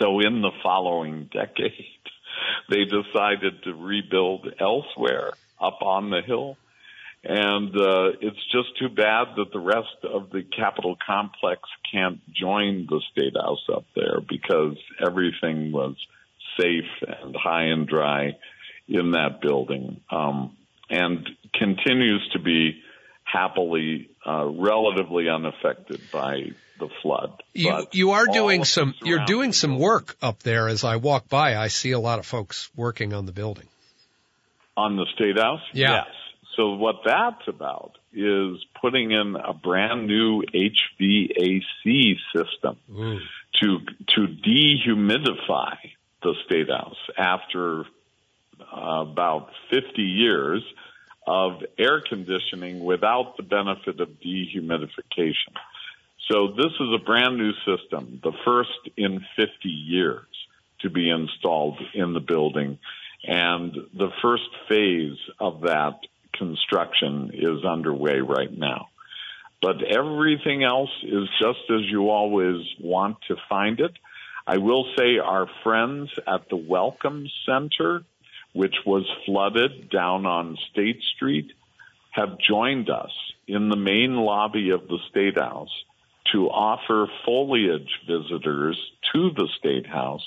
So 0.00 0.20
in 0.20 0.42
the 0.42 0.52
following 0.62 1.30
decade, 1.32 1.72
they 2.68 2.84
decided 2.84 3.62
to 3.64 3.74
rebuild 3.74 4.48
elsewhere 4.60 5.32
up 5.60 5.78
on 5.82 6.10
the 6.10 6.22
hill. 6.22 6.56
And 7.24 7.68
uh, 7.76 8.18
it's 8.20 8.44
just 8.50 8.76
too 8.80 8.88
bad 8.88 9.36
that 9.36 9.52
the 9.52 9.60
rest 9.60 9.96
of 10.02 10.30
the 10.30 10.42
capital 10.42 10.96
complex 11.06 11.60
can't 11.92 12.20
join 12.32 12.86
the 12.90 13.00
State 13.12 13.36
House 13.40 13.64
up 13.72 13.84
there 13.94 14.20
because 14.28 14.76
everything 15.04 15.70
was 15.70 15.94
safe 16.58 16.90
and 17.22 17.36
high 17.36 17.66
and 17.66 17.86
dry 17.86 18.36
in 18.88 19.12
that 19.12 19.40
building 19.40 20.00
um, 20.10 20.56
and 20.90 21.28
continues 21.54 22.28
to 22.32 22.40
be 22.40 22.82
happily 23.24 24.10
uh, 24.26 24.44
relatively 24.44 25.28
unaffected 25.28 26.00
by 26.12 26.50
the 26.78 26.88
flood. 27.02 27.42
You 27.54 27.86
you 27.92 28.10
are 28.12 28.26
doing 28.26 28.64
some 28.64 28.94
you're 29.02 29.24
doing 29.24 29.52
some 29.52 29.78
work 29.78 30.16
up 30.20 30.42
there 30.42 30.68
as 30.68 30.82
I 30.84 30.96
walk 30.96 31.28
by. 31.28 31.56
I 31.56 31.68
see 31.68 31.92
a 31.92 32.00
lot 32.00 32.18
of 32.18 32.26
folks 32.26 32.70
working 32.74 33.12
on 33.12 33.26
the 33.26 33.32
building. 33.32 33.68
On 34.76 34.96
the 34.96 35.06
State 35.14 35.38
House? 35.38 35.60
Yeah. 35.72 35.92
Yes. 35.92 36.06
So 36.56 36.74
what 36.74 36.96
that's 37.04 37.48
about 37.48 37.92
is 38.12 38.58
putting 38.80 39.10
in 39.10 39.36
a 39.36 39.54
brand 39.54 40.06
new 40.06 40.42
HVAC 40.42 42.16
system 42.36 42.76
Ooh. 42.90 43.18
to 43.62 43.78
to 44.14 44.26
dehumidify 44.26 45.76
the 46.22 46.34
state 46.46 46.68
house 46.68 46.98
after 47.16 47.84
uh, 48.60 49.00
about 49.00 49.50
50 49.70 50.02
years 50.02 50.62
of 51.26 51.62
air 51.78 52.02
conditioning 52.06 52.84
without 52.84 53.36
the 53.36 53.42
benefit 53.42 54.00
of 54.00 54.08
dehumidification. 54.20 55.54
So 56.30 56.48
this 56.48 56.72
is 56.80 56.88
a 56.94 57.04
brand 57.04 57.36
new 57.36 57.52
system, 57.64 58.20
the 58.22 58.32
first 58.44 58.90
in 58.96 59.24
50 59.36 59.68
years 59.68 60.26
to 60.80 60.90
be 60.90 61.10
installed 61.10 61.78
in 61.94 62.12
the 62.12 62.20
building. 62.20 62.78
And 63.24 63.74
the 63.94 64.10
first 64.20 64.48
phase 64.68 65.18
of 65.38 65.62
that 65.62 66.00
construction 66.36 67.30
is 67.34 67.64
underway 67.64 68.18
right 68.18 68.56
now. 68.56 68.88
But 69.60 69.82
everything 69.82 70.64
else 70.64 70.90
is 71.02 71.28
just 71.40 71.70
as 71.70 71.82
you 71.90 72.10
always 72.10 72.64
want 72.80 73.18
to 73.28 73.36
find 73.48 73.78
it. 73.78 73.92
I 74.46 74.58
will 74.58 74.84
say 74.98 75.18
our 75.18 75.46
friends 75.62 76.10
at 76.26 76.48
the 76.50 76.56
Welcome 76.56 77.28
Center, 77.46 78.02
which 78.52 78.74
was 78.84 79.04
flooded 79.24 79.88
down 79.88 80.26
on 80.26 80.58
State 80.72 81.00
Street, 81.14 81.52
have 82.10 82.38
joined 82.38 82.90
us 82.90 83.12
in 83.46 83.68
the 83.68 83.76
main 83.76 84.16
lobby 84.16 84.70
of 84.70 84.88
the 84.88 84.98
State 85.10 85.38
House 85.38 85.70
to 86.32 86.48
offer 86.48 87.06
foliage 87.24 87.90
visitors 88.06 88.78
to 89.12 89.30
the 89.36 89.48
State 89.58 89.86
House 89.86 90.24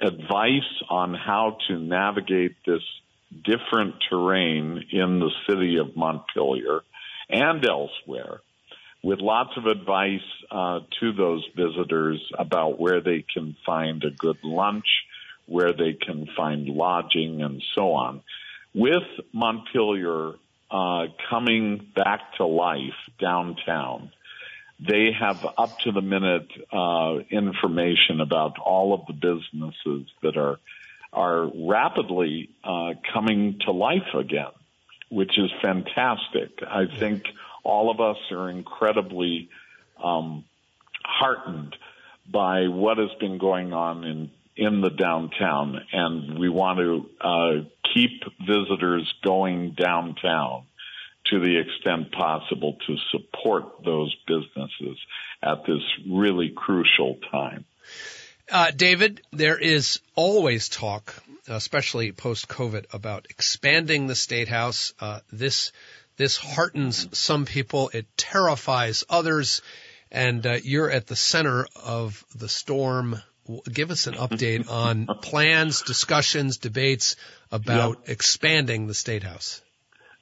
advice 0.00 0.82
on 0.88 1.14
how 1.14 1.56
to 1.66 1.78
navigate 1.78 2.54
this 2.64 2.82
different 3.32 3.96
terrain 4.08 4.84
in 4.90 5.20
the 5.20 5.30
city 5.48 5.76
of 5.76 5.96
Montpelier 5.96 6.80
and 7.28 7.64
elsewhere 7.64 8.40
with 9.02 9.20
lots 9.20 9.50
of 9.56 9.66
advice 9.66 10.20
uh, 10.50 10.80
to 11.00 11.12
those 11.12 11.46
visitors 11.56 12.20
about 12.38 12.80
where 12.80 13.00
they 13.00 13.24
can 13.32 13.56
find 13.64 14.02
a 14.02 14.10
good 14.10 14.38
lunch, 14.42 14.86
where 15.46 15.72
they 15.72 15.92
can 15.92 16.28
find 16.36 16.66
lodging, 16.68 17.42
and 17.42 17.62
so 17.74 17.92
on. 17.92 18.22
With 18.74 19.04
Montpelier 19.32 20.34
uh, 20.70 21.06
coming 21.30 21.86
back 21.94 22.34
to 22.38 22.46
life 22.46 22.98
downtown, 23.20 24.10
they 24.80 25.10
have 25.18 25.44
up 25.56 25.78
to 25.80 25.92
the 25.92 26.02
minute 26.02 26.48
uh, 26.72 27.18
information 27.30 28.20
about 28.20 28.58
all 28.58 28.94
of 28.94 29.06
the 29.06 29.12
businesses 29.12 30.08
that 30.22 30.36
are 30.36 30.58
are 31.12 31.50
rapidly 31.54 32.50
uh, 32.64 32.94
coming 33.12 33.58
to 33.64 33.72
life 33.72 34.14
again, 34.14 34.52
which 35.10 35.38
is 35.38 35.50
fantastic. 35.62 36.50
I 36.62 36.84
think 36.98 37.24
all 37.64 37.90
of 37.90 38.00
us 38.00 38.18
are 38.30 38.50
incredibly 38.50 39.48
um, 40.02 40.44
heartened 41.04 41.76
by 42.30 42.68
what 42.68 42.98
has 42.98 43.10
been 43.20 43.38
going 43.38 43.72
on 43.72 44.04
in 44.04 44.30
in 44.58 44.80
the 44.80 44.90
downtown, 44.90 45.80
and 45.92 46.36
we 46.36 46.48
want 46.48 46.80
to 46.80 47.08
uh, 47.20 47.62
keep 47.94 48.24
visitors 48.44 49.14
going 49.22 49.70
downtown 49.70 50.64
to 51.26 51.38
the 51.38 51.58
extent 51.58 52.10
possible 52.10 52.76
to 52.86 52.96
support 53.12 53.84
those 53.84 54.14
businesses 54.26 54.98
at 55.42 55.64
this 55.64 55.82
really 56.10 56.52
crucial 56.54 57.18
time. 57.30 57.64
Uh, 58.50 58.70
David, 58.70 59.20
there 59.32 59.58
is 59.58 60.00
always 60.14 60.68
talk, 60.68 61.14
especially 61.46 62.12
post 62.12 62.48
COVID, 62.48 62.86
about 62.94 63.26
expanding 63.30 64.06
the 64.06 64.14
state 64.14 64.48
house. 64.48 64.94
Uh, 65.00 65.20
this 65.30 65.72
this 66.16 66.36
heartens 66.36 67.16
some 67.16 67.44
people, 67.44 67.90
it 67.94 68.06
terrifies 68.16 69.04
others, 69.08 69.62
and 70.10 70.44
uh, 70.46 70.56
you're 70.62 70.90
at 70.90 71.06
the 71.06 71.16
center 71.16 71.66
of 71.84 72.24
the 72.34 72.48
storm. 72.48 73.22
Give 73.72 73.90
us 73.90 74.06
an 74.06 74.14
update 74.14 74.70
on 74.70 75.06
plans, 75.22 75.82
discussions, 75.82 76.58
debates 76.58 77.16
about 77.52 77.98
yep. 78.00 78.08
expanding 78.08 78.86
the 78.86 78.94
state 78.94 79.22
house. 79.22 79.62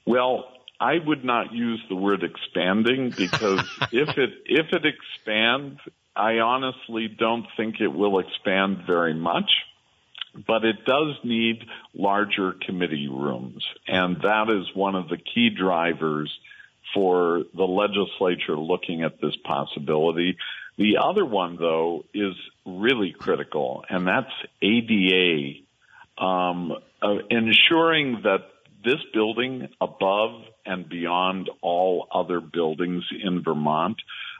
Well, 0.04 0.44
I 0.78 0.94
would 1.04 1.24
not 1.24 1.52
use 1.52 1.82
the 1.88 1.96
word 1.96 2.22
expanding 2.22 3.12
because 3.16 3.60
if 3.92 4.18
it 4.18 4.30
if 4.44 4.66
it 4.72 4.84
expands, 4.84 5.80
I 6.16 6.38
honestly 6.38 7.08
don't 7.08 7.46
think 7.56 7.80
it 7.80 7.88
will 7.88 8.18
expand 8.18 8.84
very 8.86 9.14
much. 9.14 9.50
But 10.46 10.66
it 10.66 10.84
does 10.84 11.16
need 11.24 11.64
larger 11.94 12.52
committee 12.52 13.08
rooms, 13.08 13.64
and 13.88 14.20
that 14.20 14.50
is 14.50 14.66
one 14.76 14.94
of 14.94 15.08
the 15.08 15.16
key 15.16 15.48
drivers 15.48 16.30
for 16.92 17.44
the 17.54 17.64
legislature 17.64 18.56
looking 18.56 19.02
at 19.02 19.18
this 19.20 19.34
possibility. 19.44 20.36
The 20.76 20.98
other 21.02 21.24
one, 21.24 21.56
though, 21.56 22.04
is 22.12 22.34
really 22.66 23.14
critical, 23.18 23.84
and 23.88 24.06
that's 24.06 24.32
ADA, 24.60 25.60
um, 26.22 26.72
uh, 27.00 27.16
ensuring 27.30 28.20
that 28.24 28.40
this 28.84 29.02
building 29.14 29.68
above 29.80 30.42
and 30.66 30.88
beyond 30.88 31.48
all 31.62 32.08
other 32.12 32.40
buildings 32.40 33.04
in 33.22 33.42
Vermont 33.42 33.96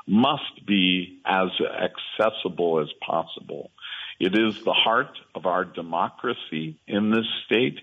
must 0.07 0.65
be 0.67 1.21
as 1.25 1.49
accessible 1.61 2.81
as 2.81 2.89
possible. 3.05 3.71
It 4.19 4.35
is 4.35 4.63
the 4.65 4.73
heart 4.73 5.19
of 5.35 5.47
our 5.47 5.65
democracy 5.65 6.79
in 6.87 7.11
this 7.11 7.27
state. 7.45 7.79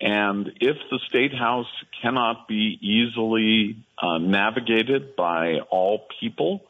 And 0.00 0.52
if 0.60 0.76
the 0.90 1.00
state 1.08 1.34
house 1.34 1.70
cannot 2.02 2.46
be 2.48 2.78
easily 2.80 3.76
uh, 3.98 4.18
navigated 4.18 5.16
by 5.16 5.60
all 5.70 6.06
people, 6.20 6.62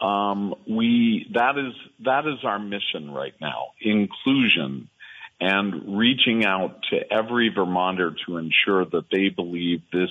um, 0.00 0.54
we 0.68 1.30
that 1.32 1.56
is 1.56 1.72
that 2.04 2.26
is 2.26 2.44
our 2.44 2.58
mission 2.58 3.10
right 3.12 3.34
now: 3.40 3.68
inclusion 3.80 4.90
and 5.40 5.98
reaching 5.98 6.44
out 6.44 6.82
to 6.90 7.00
every 7.10 7.50
Vermonter 7.54 8.14
to 8.26 8.36
ensure 8.36 8.84
that 8.84 9.04
they 9.10 9.28
believe 9.28 9.82
this 9.92 10.10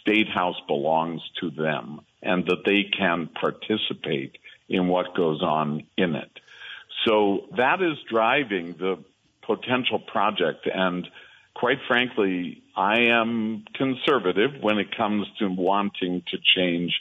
state 0.00 0.28
house 0.28 0.60
belongs 0.68 1.22
to 1.40 1.50
them 1.50 2.00
and 2.22 2.44
that 2.46 2.64
they 2.64 2.84
can 2.96 3.28
participate 3.28 4.38
in 4.68 4.88
what 4.88 5.14
goes 5.16 5.42
on 5.42 5.84
in 5.96 6.14
it. 6.14 6.30
So 7.06 7.46
that 7.56 7.80
is 7.82 7.96
driving 8.08 8.74
the 8.78 8.98
potential 9.42 9.98
project. 9.98 10.68
And 10.72 11.08
quite 11.54 11.78
frankly, 11.88 12.62
I 12.76 13.00
am 13.20 13.64
conservative 13.74 14.62
when 14.62 14.78
it 14.78 14.96
comes 14.96 15.26
to 15.38 15.48
wanting 15.48 16.22
to 16.28 16.38
change 16.38 16.92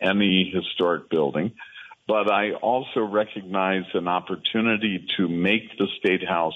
any 0.00 0.52
historic 0.54 1.08
building. 1.08 1.52
But 2.06 2.30
I 2.30 2.52
also 2.52 3.00
recognize 3.00 3.84
an 3.94 4.06
opportunity 4.06 5.06
to 5.16 5.26
make 5.26 5.76
the 5.76 5.88
State 5.98 6.26
House 6.26 6.54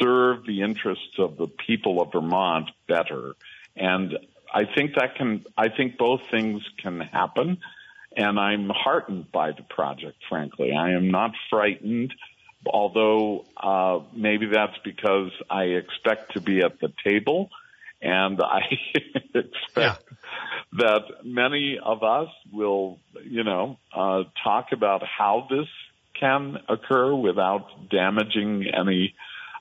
serve 0.00 0.46
the 0.46 0.62
interests 0.62 1.18
of 1.18 1.36
the 1.36 1.48
people 1.48 2.00
of 2.00 2.12
Vermont 2.12 2.70
better. 2.88 3.34
And 3.76 4.16
I 4.52 4.64
think 4.64 4.94
that 4.96 5.16
can, 5.16 5.44
I 5.56 5.68
think 5.68 5.96
both 5.96 6.20
things 6.30 6.62
can 6.78 7.00
happen. 7.00 7.58
And 8.14 8.38
I'm 8.38 8.68
heartened 8.68 9.32
by 9.32 9.52
the 9.52 9.62
project, 9.62 10.18
frankly. 10.28 10.72
I 10.72 10.90
am 10.90 11.10
not 11.10 11.32
frightened, 11.48 12.12
although 12.66 13.46
uh, 13.56 14.00
maybe 14.14 14.46
that's 14.52 14.76
because 14.84 15.30
I 15.48 15.64
expect 15.64 16.34
to 16.34 16.40
be 16.40 16.60
at 16.60 16.78
the 16.80 16.92
table 17.02 17.48
and 18.02 18.40
I 18.42 18.62
expect 19.34 19.76
yeah. 19.76 19.96
that 20.74 21.02
many 21.24 21.78
of 21.82 22.02
us 22.02 22.28
will, 22.52 22.98
you 23.24 23.44
know, 23.44 23.78
uh, 23.94 24.24
talk 24.42 24.72
about 24.72 25.02
how 25.06 25.46
this 25.48 25.68
can 26.18 26.58
occur 26.68 27.14
without 27.14 27.88
damaging 27.88 28.66
any 28.66 29.14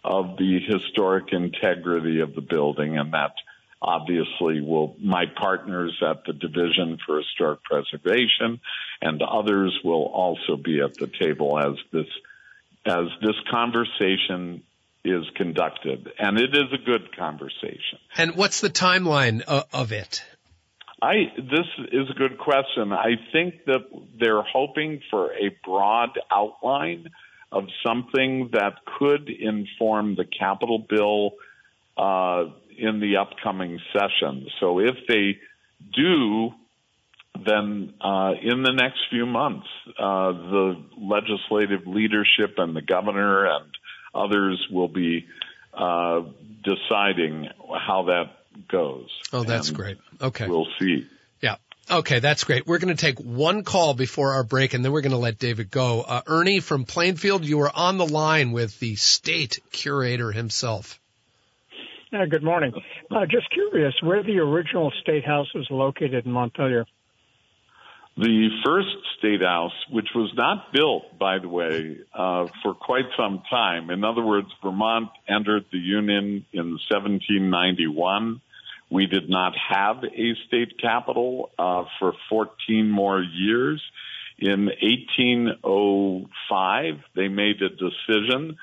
of 0.04 0.38
the 0.38 0.60
historic 0.60 1.32
integrity 1.32 2.20
of 2.20 2.34
the 2.36 2.42
building 2.42 2.98
and 2.98 3.14
that 3.14 3.34
obviously 3.82 4.62
will 4.62 4.96
my 5.00 5.26
partners 5.26 5.98
at 6.08 6.24
the 6.26 6.34
division 6.34 7.00
for 7.06 7.18
historic 7.18 7.64
preservation 7.64 8.60
and 9.02 9.22
others 9.22 9.78
will 9.84 10.06
also 10.06 10.56
be 10.56 10.82
at 10.82 10.94
the 10.96 11.08
table 11.08 11.58
as 11.58 11.76
this 11.92 12.08
as 12.86 13.06
this 13.22 13.36
conversation 13.50 14.64
is 15.04 15.24
conducted. 15.36 16.12
And 16.20 16.38
it 16.38 16.56
is 16.56 16.72
a 16.74 16.84
good 16.84 17.16
conversation. 17.16 18.00
And 18.18 18.36
what's 18.36 18.62
the 18.62 18.70
timeline 18.70 19.42
of 19.42 19.92
it? 19.92 20.24
I 21.02 21.32
this 21.38 21.68
is 21.92 22.10
a 22.10 22.14
good 22.14 22.38
question. 22.38 22.94
I 22.94 23.16
think 23.32 23.66
that 23.66 23.88
they're 24.20 24.44
hoping 24.44 25.02
for 25.10 25.32
a 25.34 25.56
broad 25.66 26.20
outline 26.32 27.08
of 27.52 27.66
something 27.86 28.50
that 28.54 28.74
could 29.00 29.30
inform 29.30 30.16
the 30.16 30.26
capital 30.26 30.78
bill 30.78 31.32
uh, 31.98 32.52
in 32.78 33.00
the 33.00 33.18
upcoming 33.18 33.80
session. 33.94 34.48
So 34.60 34.80
if 34.80 34.96
they 35.08 35.38
do, 35.96 36.52
then 37.46 37.94
uh, 38.02 38.34
in 38.42 38.64
the 38.64 38.74
next 38.74 39.00
few 39.10 39.26
months, 39.26 39.68
uh, 39.98 40.32
the 40.32 40.84
legislative 40.98 41.88
leadership 41.88 42.56
and 42.58 42.76
the 42.76 42.82
governor 42.82 43.46
and 43.46 43.66
others 44.14 44.66
will 44.72 44.88
be 44.88 45.26
uh, 45.74 46.22
deciding 46.64 47.48
how 47.88 48.04
that 48.08 48.68
goes. 48.70 49.08
Oh, 49.32 49.44
that's 49.44 49.70
and 49.70 49.78
great. 49.78 49.98
Okay. 50.22 50.48
We'll 50.48 50.68
see. 50.80 51.08
Yeah. 51.42 51.56
Okay, 51.90 52.20
that's 52.20 52.44
great. 52.44 52.68
We're 52.68 52.78
going 52.78 52.96
to 52.96 53.02
take 53.02 53.20
one 53.20 53.64
call 53.64 53.94
before 53.94 54.34
our 54.34 54.44
break, 54.44 54.74
and 54.74 54.86
then 54.86 54.92
we're 54.92 55.02
going 55.02 55.12
to 55.12 55.18
let 55.18 55.40
David 55.40 55.72
go. 55.72 56.02
Uh, 56.02 56.22
Ernie 56.28 56.60
from 56.60 56.86
Plainfield, 56.86 57.46
you 57.46 57.62
are 57.62 57.72
on 57.74 57.98
the 57.98 58.06
line 58.06 58.52
with 58.52 58.80
the 58.80 58.96
state 58.96 59.60
curator 59.72 60.32
himself. 60.32 61.01
Good 62.12 62.44
morning. 62.44 62.74
Uh, 63.10 63.26
just 63.26 63.50
curious, 63.52 63.94
where 64.04 64.22
the 64.22 64.40
original 64.40 64.92
state 65.02 65.26
house 65.26 65.48
was 65.56 65.66
located 65.70 66.26
in 66.26 66.32
Montpelier? 66.34 66.86
The 68.18 68.50
first 68.66 68.90
state 69.18 69.42
house, 69.42 69.72
which 69.90 70.10
was 70.14 70.30
not 70.36 70.74
built, 70.74 71.18
by 71.18 71.40
the 71.40 71.48
way, 71.48 72.00
uh, 72.14 72.48
for 72.62 72.74
quite 72.74 73.06
some 73.16 73.42
time. 73.50 73.90
In 73.90 74.04
other 74.04 74.22
words, 74.22 74.50
Vermont 74.62 75.08
entered 75.30 75.64
the 75.72 75.78
Union 75.78 76.46
in 76.52 76.72
1791. 76.92 78.42
We 78.90 79.06
did 79.06 79.30
not 79.30 79.54
have 79.70 80.04
a 80.04 80.36
state 80.48 80.78
capital 80.82 81.52
uh, 81.58 81.86
for 81.98 82.12
14 82.30 82.90
more 82.90 83.22
years. 83.22 83.82
In 84.38 84.66
1805, 84.66 86.96
they 87.16 87.30
made 87.30 87.62
a 87.62 87.70
decision 87.70 88.58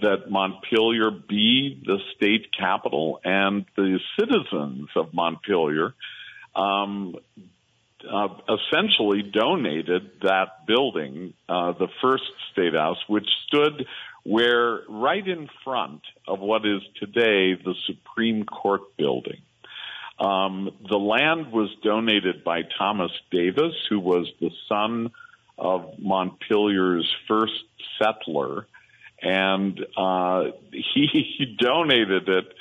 that 0.00 0.30
Montpelier 0.30 1.10
be 1.10 1.82
the 1.84 1.98
state 2.16 2.46
capital, 2.58 3.20
and 3.24 3.64
the 3.76 3.98
citizens 4.18 4.88
of 4.96 5.12
Montpelier 5.12 5.94
um, 6.54 7.16
uh, 8.08 8.28
essentially 8.48 9.22
donated 9.22 10.10
that 10.22 10.66
building, 10.66 11.34
uh, 11.48 11.72
the 11.72 11.88
first 12.00 12.24
state 12.52 12.74
house, 12.74 12.98
which 13.08 13.26
stood 13.46 13.86
where 14.24 14.80
right 14.88 15.26
in 15.26 15.48
front 15.64 16.02
of 16.26 16.40
what 16.40 16.66
is 16.66 16.82
today 17.00 17.54
the 17.54 17.74
Supreme 17.86 18.44
Court 18.44 18.82
building. 18.96 19.40
Um, 20.18 20.70
the 20.88 20.98
land 20.98 21.52
was 21.52 21.70
donated 21.82 22.42
by 22.42 22.62
Thomas 22.76 23.12
Davis, 23.30 23.74
who 23.88 24.00
was 24.00 24.26
the 24.40 24.50
son 24.68 25.12
of 25.56 25.98
Montpelier's 25.98 27.08
first 27.26 27.52
settler, 27.98 28.66
and 29.22 29.78
uh, 29.96 30.44
he, 30.72 31.08
he 31.38 31.56
donated 31.58 32.28
it 32.28 32.54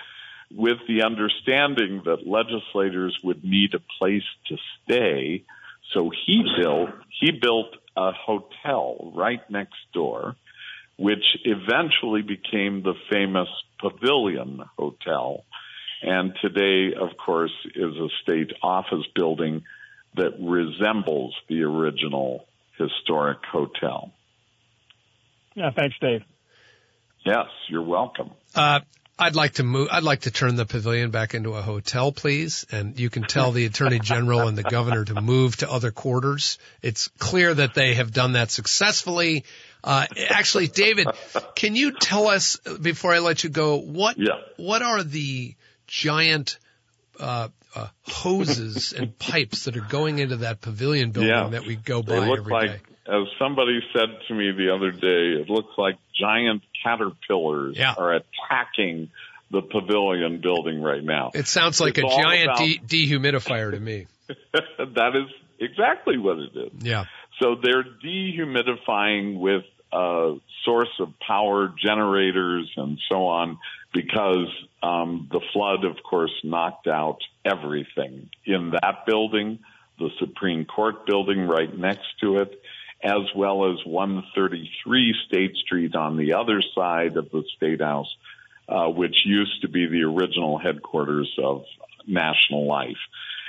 with 0.52 0.78
the 0.88 1.04
understanding 1.04 2.02
that 2.06 2.26
legislators 2.26 3.18
would 3.24 3.44
need 3.44 3.74
a 3.74 3.82
place 4.00 4.24
to 4.48 4.58
stay. 4.84 5.44
So 5.94 6.10
he 6.26 6.44
built 6.62 6.90
he 7.20 7.32
built 7.32 7.76
a 7.96 8.12
hotel 8.12 9.12
right 9.16 9.42
next 9.50 9.78
door, 9.94 10.36
which 10.98 11.26
eventually 11.44 12.22
became 12.22 12.84
the 12.84 12.94
famous 13.12 13.48
Pavilion 13.80 14.64
Hotel, 14.78 15.44
and 16.02 16.34
today, 16.42 16.96
of 16.96 17.18
course, 17.18 17.54
is 17.76 17.96
a 17.96 18.10
state 18.22 18.52
office 18.62 19.06
building 19.16 19.64
that 20.16 20.34
resembles 20.40 21.36
the 21.48 21.64
original 21.64 22.46
historic 22.78 23.40
hotel. 23.52 24.12
Yeah, 25.56 25.72
thanks, 25.76 25.96
Dave. 26.00 26.24
Yes, 27.28 27.48
you're 27.68 27.82
welcome. 27.82 28.32
Uh, 28.56 28.80
I'd 29.20 29.36
like 29.36 29.54
to 29.56 29.64
move. 29.64 29.90
I'd 29.92 30.04
like 30.04 30.22
to 30.22 30.32
turn 30.32 30.56
the 30.56 30.66
pavilion 30.66 31.10
back 31.12 31.34
into 31.34 31.54
a 31.56 31.62
hotel, 31.62 32.12
please. 32.12 32.66
And 32.72 33.00
you 33.00 33.10
can 33.10 33.24
tell 33.24 33.52
the 33.52 33.66
attorney 33.66 34.00
general 34.00 34.48
and 34.48 34.58
the 34.58 34.64
governor 34.64 35.04
to 35.06 35.20
move 35.22 35.58
to 35.58 35.70
other 35.72 35.92
quarters. 35.92 36.58
It's 36.82 37.10
clear 37.18 37.54
that 37.54 37.74
they 37.74 37.96
have 37.96 38.12
done 38.14 38.34
that 38.34 38.52
successfully. 38.52 39.44
Uh, 39.84 40.06
actually, 40.30 40.68
David, 40.68 41.08
can 41.56 41.76
you 41.76 41.92
tell 42.00 42.28
us 42.28 42.58
before 42.82 43.14
I 43.14 43.20
let 43.20 43.44
you 43.44 43.50
go 43.50 43.78
what 43.78 44.18
Yeah. 44.18 44.40
what 44.58 44.82
are 44.84 45.04
the 45.04 45.56
giant 45.88 46.60
uh, 47.20 47.48
uh, 47.76 47.88
hoses 48.08 48.94
and 48.94 49.18
pipes 49.18 49.66
that 49.66 49.76
are 49.78 49.82
going 49.90 50.20
into 50.20 50.38
that 50.38 50.62
pavilion 50.62 51.12
building 51.12 51.32
Yeah. 51.32 51.50
that 51.50 51.66
we 51.66 51.76
go 51.76 52.02
They 52.04 52.20
by 52.20 52.28
look 52.28 52.40
every 52.40 52.54
like, 52.54 52.70
day? 52.72 52.80
As 53.08 53.24
somebody 53.40 53.80
said 53.94 54.10
to 54.28 54.34
me 54.34 54.52
the 54.52 54.74
other 54.74 54.92
day, 54.92 55.40
it 55.42 55.50
looks 55.50 55.78
like 55.78 55.96
giant 56.20 56.62
caterpillars 56.84 57.78
Yeah. 57.78 57.94
are 57.98 58.14
attacking 58.16 59.10
the 59.50 59.62
pavilion 59.62 60.40
building 60.42 60.82
right 60.82 61.04
now. 61.04 61.32
It 61.34 61.48
sounds 61.48 61.80
like 61.80 61.98
It's 61.98 62.14
a 62.14 62.22
giant 62.22 62.46
about- 62.52 62.58
de- 62.60 62.80
dehumidifier 63.08 63.72
to 63.72 63.80
me. 63.80 64.08
that 64.54 65.12
is 65.16 65.34
exactly 65.60 66.18
what 66.18 66.38
it 66.38 66.52
is. 66.56 66.72
Yeah. 66.84 67.06
So 67.42 67.56
they're 67.56 67.84
dehumidifying 67.84 69.40
with 69.40 69.64
a 69.94 70.36
source 70.66 70.90
of 71.00 71.14
power 71.20 71.74
generators 71.82 72.72
and 72.76 73.00
so 73.10 73.28
on 73.28 73.58
because 73.94 74.48
um, 74.84 75.28
the 75.32 75.40
flood, 75.54 75.86
of 75.86 75.96
course, 76.04 76.34
knocked 76.44 76.88
out 76.88 77.20
everything 77.46 78.30
in 78.46 78.72
that 78.72 79.06
building, 79.06 79.60
the 79.98 80.10
Supreme 80.20 80.66
Court 80.66 81.06
building 81.06 81.48
right 81.48 81.76
next 81.76 82.06
to 82.22 82.40
it, 82.42 82.62
as 83.02 83.22
well 83.36 83.72
as 83.72 83.86
133 83.86 85.16
State 85.28 85.56
Street 85.58 85.96
on 85.96 86.18
the 86.18 86.34
other 86.34 86.62
side 86.76 87.18
of 87.18 87.30
the 87.32 87.44
State 87.56 87.82
House, 87.82 88.14
uh, 88.68 88.88
which 88.88 89.26
used 89.26 89.62
to 89.62 89.68
be 89.68 89.88
the 89.88 90.04
original 90.04 90.58
headquarters 90.58 91.32
of 91.42 91.64
National 92.08 92.66
Life. 92.66 92.98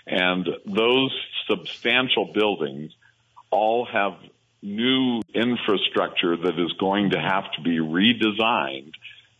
And 0.06 0.48
those 0.66 1.12
substantial 1.48 2.26
buildings 2.32 2.92
all 3.50 3.86
have 3.86 4.14
new 4.62 5.22
infrastructure 5.34 6.36
that 6.36 6.58
is 6.58 6.72
going 6.74 7.10
to 7.10 7.20
have 7.20 7.50
to 7.52 7.62
be 7.62 7.78
redesigned 7.78 8.92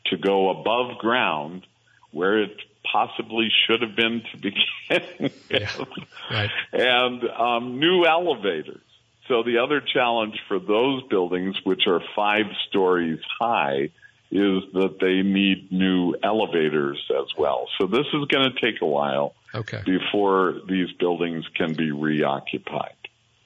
to 0.07 0.17
go 0.17 0.51
above 0.51 0.99
ground 0.99 1.67
where 2.13 2.43
it 2.43 2.57
possibly 2.91 3.49
should 3.67 3.83
have 3.83 3.97
been 3.97 4.23
to 4.33 4.37
begin 4.39 5.33
with. 5.51 5.89
Right. 6.31 6.51
And 6.73 7.23
um, 7.25 7.79
new 7.79 8.05
elevators. 8.05 8.81
So 9.29 9.43
the 9.43 9.59
other 9.59 9.81
challenge 9.81 10.35
for 10.49 10.59
those 10.59 11.03
buildings, 11.05 11.57
which 11.65 11.87
are 11.87 12.01
five 12.17 12.47
stories 12.69 13.21
high, 13.39 13.91
is 14.31 14.63
that 14.75 14.97
they 15.01 15.23
need 15.23 15.71
new 15.71 16.15
elevators 16.23 16.99
as 17.11 17.27
well. 17.39 17.69
So 17.79 17.87
this 17.87 18.07
is 18.07 18.25
going 18.29 18.51
to 18.53 18.61
take 18.61 18.83
a 18.83 18.87
while 18.87 19.35
Okay. 19.55 19.83
before 19.85 20.57
these 20.69 20.91
buildings 20.99 21.45
can 21.55 21.75
be 21.75 21.91
reoccupied. 21.91 22.93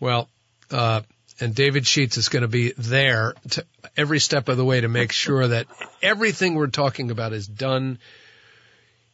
Well, 0.00 0.28
uh, 0.70 1.02
and 1.40 1.54
David 1.54 1.86
Schutz 1.86 2.16
is 2.16 2.28
going 2.28 2.42
to 2.42 2.48
be 2.48 2.72
there 2.76 3.34
to 3.50 3.64
every 3.96 4.18
step 4.18 4.48
of 4.48 4.56
the 4.56 4.64
way 4.64 4.80
to 4.80 4.88
make 4.88 5.12
sure 5.12 5.46
that 5.46 5.66
everything 6.02 6.54
we're 6.54 6.66
talking 6.66 7.10
about 7.12 7.32
is 7.32 7.46
done 7.46 7.98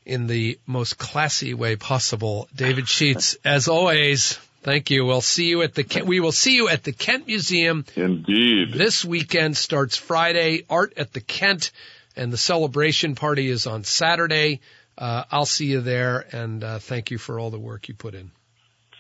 in 0.06 0.26
the 0.26 0.58
most 0.66 0.96
classy 0.96 1.52
way 1.52 1.76
possible. 1.76 2.48
David 2.54 2.88
Schutz, 2.88 3.36
as 3.44 3.68
always, 3.68 4.38
thank 4.62 4.90
you. 4.90 5.04
We'll 5.04 5.20
see 5.20 5.48
you 5.48 5.62
at 5.62 5.74
the 5.74 5.84
Kent, 5.84 6.06
we 6.06 6.20
will 6.20 6.32
see 6.32 6.54
you 6.54 6.68
at 6.68 6.84
the 6.84 6.92
Kent 6.92 7.26
Museum 7.26 7.84
Indeed. 7.96 8.72
this 8.72 9.04
weekend. 9.04 9.56
Starts 9.56 9.96
Friday. 9.96 10.64
Art 10.68 10.94
at 10.96 11.12
the 11.12 11.20
Kent, 11.20 11.70
and 12.16 12.32
the 12.32 12.36
celebration 12.36 13.14
party 13.14 13.48
is 13.48 13.66
on 13.66 13.84
Saturday. 13.84 14.60
Uh, 14.96 15.24
I'll 15.30 15.46
see 15.46 15.66
you 15.66 15.80
there, 15.80 16.26
and 16.32 16.62
uh, 16.64 16.78
thank 16.80 17.10
you 17.10 17.18
for 17.18 17.38
all 17.38 17.50
the 17.50 17.58
work 17.58 17.88
you 17.88 17.94
put 17.94 18.14
in. 18.14 18.32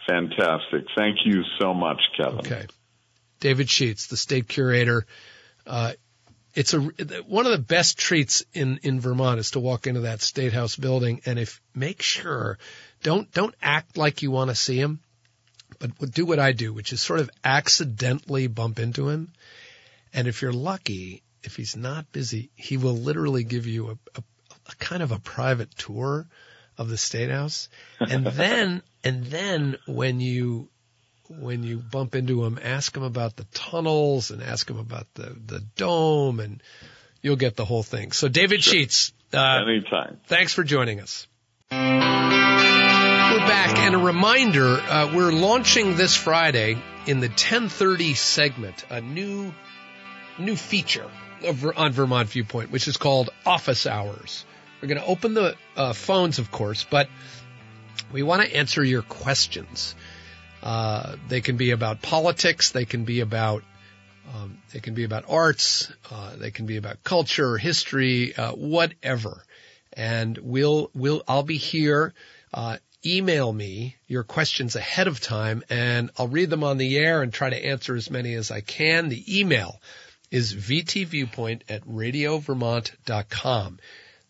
Fantastic. 0.08 0.86
Thank 0.96 1.18
you 1.24 1.42
so 1.60 1.74
much, 1.74 2.00
Kevin. 2.16 2.38
Okay. 2.38 2.66
David 3.40 3.68
Schutz, 3.68 4.06
the 4.06 4.16
state 4.16 4.48
curator. 4.48 5.06
Uh, 5.66 5.92
it's 6.54 6.74
a 6.74 6.80
one 6.80 7.46
of 7.46 7.52
the 7.52 7.58
best 7.58 7.98
treats 7.98 8.44
in 8.52 8.80
in 8.82 9.00
Vermont 9.00 9.38
is 9.38 9.52
to 9.52 9.60
walk 9.60 9.86
into 9.86 10.00
that 10.00 10.22
state 10.22 10.52
house 10.52 10.76
building 10.76 11.20
and 11.24 11.38
if 11.38 11.60
make 11.74 12.02
sure 12.02 12.58
don't 13.02 13.30
don't 13.32 13.54
act 13.62 13.96
like 13.96 14.22
you 14.22 14.30
want 14.30 14.50
to 14.50 14.56
see 14.56 14.78
him, 14.78 15.00
but 15.78 16.10
do 16.10 16.26
what 16.26 16.38
I 16.38 16.52
do, 16.52 16.72
which 16.72 16.92
is 16.92 17.00
sort 17.00 17.20
of 17.20 17.30
accidentally 17.44 18.46
bump 18.46 18.78
into 18.78 19.08
him. 19.08 19.32
And 20.12 20.26
if 20.26 20.42
you're 20.42 20.52
lucky, 20.52 21.22
if 21.42 21.56
he's 21.56 21.76
not 21.76 22.10
busy, 22.12 22.50
he 22.56 22.76
will 22.76 22.96
literally 22.96 23.44
give 23.44 23.66
you 23.66 23.90
a, 23.90 23.92
a, 24.18 24.22
a 24.70 24.74
kind 24.76 25.02
of 25.02 25.12
a 25.12 25.18
private 25.18 25.70
tour 25.76 26.26
of 26.76 26.88
the 26.88 26.96
state 26.96 27.30
house. 27.30 27.68
And 28.00 28.26
then 28.26 28.82
and 29.04 29.24
then 29.26 29.76
when 29.86 30.20
you 30.20 30.68
when 31.28 31.62
you 31.62 31.78
bump 31.78 32.14
into 32.14 32.44
him, 32.44 32.58
ask 32.62 32.96
him 32.96 33.02
about 33.02 33.36
the 33.36 33.44
tunnels 33.52 34.30
and 34.30 34.42
ask 34.42 34.68
him 34.68 34.78
about 34.78 35.06
the, 35.14 35.36
the 35.46 35.60
dome 35.76 36.40
and 36.40 36.62
you'll 37.20 37.36
get 37.36 37.56
the 37.56 37.64
whole 37.64 37.82
thing. 37.82 38.12
So 38.12 38.28
David 38.28 38.62
Schutz, 38.62 39.12
uh, 39.34 39.60
Anytime. 39.66 40.18
thanks 40.26 40.54
for 40.54 40.64
joining 40.64 41.00
us. 41.00 41.26
Back 43.48 43.78
and 43.78 43.94
a 43.94 43.98
reminder, 43.98 44.76
uh, 44.76 45.10
we're 45.14 45.32
launching 45.32 45.96
this 45.96 46.14
Friday 46.14 46.76
in 47.06 47.20
the 47.20 47.28
1030 47.28 48.12
segment, 48.12 48.84
a 48.90 49.00
new, 49.00 49.54
new 50.38 50.54
feature 50.54 51.10
on 51.74 51.92
Vermont 51.92 52.28
Viewpoint, 52.28 52.70
which 52.70 52.86
is 52.88 52.98
called 52.98 53.30
office 53.46 53.86
hours. 53.86 54.44
We're 54.82 54.88
going 54.88 55.00
to 55.00 55.06
open 55.06 55.32
the 55.32 55.56
uh, 55.76 55.94
phones, 55.94 56.38
of 56.38 56.50
course, 56.50 56.84
but 56.84 57.08
we 58.12 58.22
want 58.22 58.42
to 58.42 58.54
answer 58.54 58.84
your 58.84 59.00
questions. 59.00 59.94
Uh, 60.62 61.16
they 61.28 61.40
can 61.40 61.56
be 61.56 61.70
about 61.70 62.02
politics. 62.02 62.72
They 62.72 62.84
can 62.84 63.04
be 63.04 63.20
about 63.20 63.62
um, 64.34 64.58
they 64.74 64.80
can 64.80 64.92
be 64.92 65.04
about 65.04 65.24
arts. 65.26 65.90
Uh, 66.10 66.36
they 66.36 66.50
can 66.50 66.66
be 66.66 66.76
about 66.76 67.02
culture, 67.02 67.56
history, 67.56 68.36
uh, 68.36 68.52
whatever. 68.52 69.42
And 69.94 70.36
we'll 70.36 70.90
we'll 70.94 71.22
I'll 71.26 71.44
be 71.44 71.56
here 71.56 72.12
uh, 72.52 72.76
email 73.16 73.52
me 73.52 73.96
your 74.06 74.22
questions 74.22 74.76
ahead 74.76 75.08
of 75.08 75.20
time 75.20 75.62
and 75.70 76.10
I'll 76.18 76.28
read 76.28 76.50
them 76.50 76.64
on 76.64 76.78
the 76.78 76.98
air 76.98 77.22
and 77.22 77.32
try 77.32 77.50
to 77.50 77.66
answer 77.66 77.94
as 77.96 78.10
many 78.10 78.34
as 78.34 78.50
I 78.50 78.60
can. 78.60 79.08
The 79.08 79.40
email 79.40 79.80
is 80.30 80.54
vtviewpoint 80.54 81.62
at 81.68 81.86
radiovermont.com. 81.86 83.78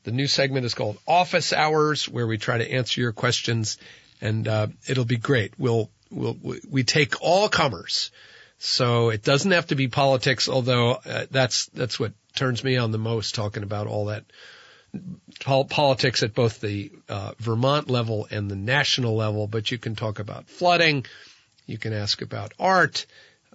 The 0.05 0.12
new 0.12 0.26
segment 0.26 0.64
is 0.64 0.74
called 0.74 0.99
Office 1.07 1.53
Hours, 1.53 2.09
where 2.09 2.26
we 2.26 2.39
try 2.39 2.59
to 2.59 2.72
answer 2.72 3.01
your 3.01 3.12
questions, 3.12 3.79
and 4.20 4.47
uh, 4.47 4.68
it'll 4.87 5.05
be 5.05 5.16
great. 5.16 5.59
We'll, 5.59 5.91
we'll 6.11 6.37
we 6.70 6.85
take 6.85 7.20
all 7.20 7.49
comers, 7.49 8.11
so 8.59 9.11
it 9.11 9.22
doesn't 9.22 9.51
have 9.51 9.66
to 9.66 9.74
be 9.74 9.89
politics. 9.89 10.49
Although 10.49 10.93
uh, 10.93 11.26
that's 11.31 11.66
that's 11.66 12.01
what 12.01 12.12
turns 12.35 12.64
me 12.64 12.76
on 12.76 12.93
the 12.93 12.99
most, 12.99 13.35
talking 13.35 13.64
about 13.64 13.87
all 13.87 14.07
that 14.07 14.24
politics 15.41 16.22
at 16.22 16.34
both 16.34 16.61
the 16.61 16.91
uh, 17.09 17.32
Vermont 17.39 17.91
level 17.91 18.26
and 18.30 18.51
the 18.51 18.57
national 18.57 19.16
level. 19.16 19.47
But 19.47 19.70
you 19.70 19.78
can 19.78 19.95
talk 19.95 20.18
about 20.18 20.49
flooding, 20.49 21.07
you 21.66 21.78
can 21.78 21.93
ask 21.93 22.22
about 22.22 22.53
art, 22.59 23.07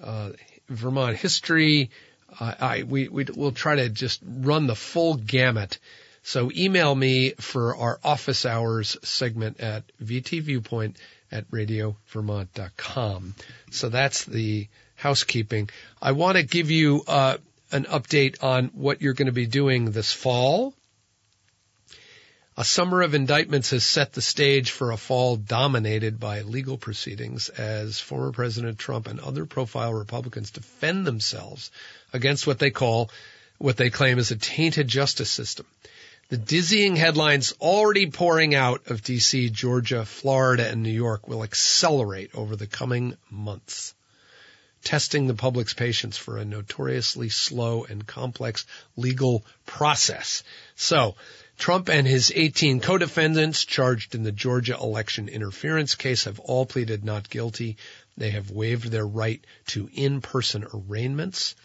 uh, 0.02 0.32
Vermont 0.70 1.18
history. 1.18 1.90
I 2.40 2.82
we 2.82 3.10
we 3.10 3.26
will 3.26 3.52
try 3.52 3.76
to 3.76 3.90
just 3.90 4.20
run 4.26 4.66
the 4.66 4.76
full 4.76 5.16
gamut 5.16 5.78
so 6.24 6.50
email 6.56 6.96
me 6.96 7.32
for 7.32 7.76
our 7.76 8.00
office 8.04 8.46
hours 8.46 8.98
segment 9.04 9.60
at 9.60 9.84
vtviewpoint 10.02 10.96
at 11.32 11.50
radiovermont.com. 11.52 13.36
So 13.72 13.90
that's 13.90 14.24
the 14.24 14.68
housekeeping. 14.96 15.70
I 16.02 16.14
want 16.14 16.38
to 16.38 16.44
give 16.44 16.72
you 16.72 17.04
uh, 17.08 17.38
an 17.74 17.84
update 17.86 18.42
on 18.42 18.68
what 18.68 19.02
you're 19.02 19.14
going 19.14 19.26
to 19.26 19.34
be 19.34 19.48
doing 19.48 19.92
this 19.92 20.14
fall. 20.14 20.74
A 22.56 22.64
summer 22.64 23.02
of 23.02 23.16
indictments 23.16 23.72
has 23.72 23.84
set 23.84 24.14
the 24.14 24.22
stage 24.22 24.70
for 24.70 24.92
a 24.92 24.98
fall 24.98 25.38
dominated 25.38 26.20
by 26.20 26.42
legal 26.42 26.78
proceedings 26.78 27.50
as 27.50 28.00
former 28.00 28.32
President 28.32 28.78
Trump 28.78 29.08
and 29.08 29.20
other 29.20 29.48
profile 29.48 29.92
Republicans 29.92 30.52
defend 30.52 31.08
themselves 31.08 31.72
against 32.14 32.46
what 32.46 32.60
they 32.60 32.70
call, 32.70 33.10
what 33.58 33.78
they 33.78 33.90
claim 33.90 34.20
is 34.20 34.30
a 34.30 34.36
tainted 34.36 34.88
justice 34.88 35.32
system. 35.32 35.66
The 36.30 36.38
dizzying 36.38 36.96
headlines 36.96 37.54
already 37.60 38.12
pouring 38.12 38.54
out 38.54 38.86
of 38.86 39.02
DC, 39.02 39.52
Georgia, 39.52 40.06
Florida, 40.06 40.70
and 40.70 40.84
New 40.84 40.92
York 40.92 41.28
will 41.28 41.44
accelerate 41.44 42.36
over 42.36 42.56
the 42.56 42.68
coming 42.68 43.18
months, 43.32 43.96
testing 44.84 45.26
the 45.26 45.34
public's 45.34 45.74
patience 45.74 46.18
for 46.18 46.38
a 46.38 46.46
notoriously 46.46 47.30
slow 47.30 47.84
and 47.84 48.06
complex 48.06 48.68
legal 48.96 49.44
process. 49.66 50.44
So, 50.76 51.16
Trump 51.58 51.90
and 51.90 52.06
his 52.08 52.32
18 52.36 52.80
co-defendants 52.80 53.64
charged 53.64 54.16
in 54.16 54.24
the 54.24 54.32
Georgia 54.32 54.76
election 54.76 55.30
interference 55.30 55.96
case 55.96 56.26
have 56.26 56.40
all 56.40 56.66
pleaded 56.66 57.04
not 57.06 57.30
guilty. 57.30 57.78
They 58.18 58.32
have 58.32 58.52
waived 58.52 58.86
their 58.92 59.08
right 59.08 59.44
to 59.68 59.90
in-person 59.94 60.68
arraignments. 60.74 61.56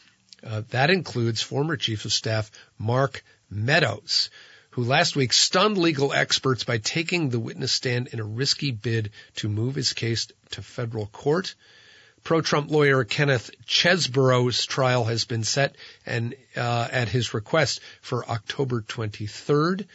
Uh, 0.45 0.63
that 0.71 0.91
includes 0.91 1.43
former 1.43 1.77
Chief 1.77 2.05
of 2.05 2.13
Staff 2.13 2.51
Mark 2.79 3.25
Meadows, 3.51 4.31
who 4.71 4.85
last 4.85 5.17
week 5.17 5.33
stunned 5.33 5.79
legal 5.79 6.13
experts 6.13 6.65
by 6.65 6.79
taking 6.79 7.29
the 7.29 7.41
witness 7.41 7.73
stand 7.73 8.09
in 8.09 8.21
a 8.21 8.25
risky 8.25 8.71
bid 8.71 9.11
to 9.37 9.49
move 9.49 9.75
his 9.75 9.93
case 9.93 10.29
to 10.51 10.63
federal 10.63 11.07
court. 11.07 11.55
Pro-Trump 12.29 12.71
lawyer 12.71 13.05
Kenneth 13.05 13.51
Chesebro's 13.65 14.67
trial 14.67 15.05
has 15.05 15.25
been 15.25 15.45
set 15.45 15.75
and 16.05 16.35
uh, 16.59 16.87
at 16.93 17.09
his 17.09 17.33
request 17.33 17.81
for 18.03 18.29
October 18.29 18.83
23rd. 18.83 19.87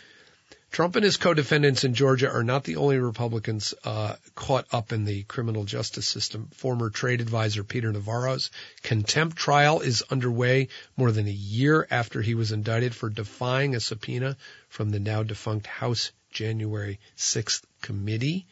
Trump 0.71 0.95
and 0.95 1.05
his 1.05 1.17
co-defendants 1.17 1.84
in 1.84 1.93
Georgia 1.93 2.31
are 2.31 2.43
not 2.43 2.63
the 2.63 2.77
only 2.77 2.97
Republicans 2.97 3.75
uh, 3.84 4.15
caught 4.34 4.65
up 4.71 4.91
in 4.91 5.05
the 5.05 5.21
criminal 5.21 5.63
justice 5.63 6.07
system. 6.07 6.47
Former 6.55 6.89
trade 6.89 7.21
advisor 7.21 7.63
Peter 7.63 7.91
Navarro's 7.91 8.49
contempt 8.81 9.38
trial 9.38 9.81
is 9.81 10.01
underway 10.09 10.69
more 10.97 11.11
than 11.11 11.27
a 11.27 11.31
year 11.31 11.86
after 11.91 12.19
he 12.19 12.34
was 12.34 12.51
indicted 12.51 12.95
for 12.95 13.09
defying 13.09 13.75
a 13.75 13.79
subpoena 13.79 14.38
from 14.69 14.89
the 14.89 14.99
now 14.99 15.21
defunct 15.21 15.67
House 15.67 16.11
January 16.31 16.99
6th 17.15 17.61
committee. 17.84 18.47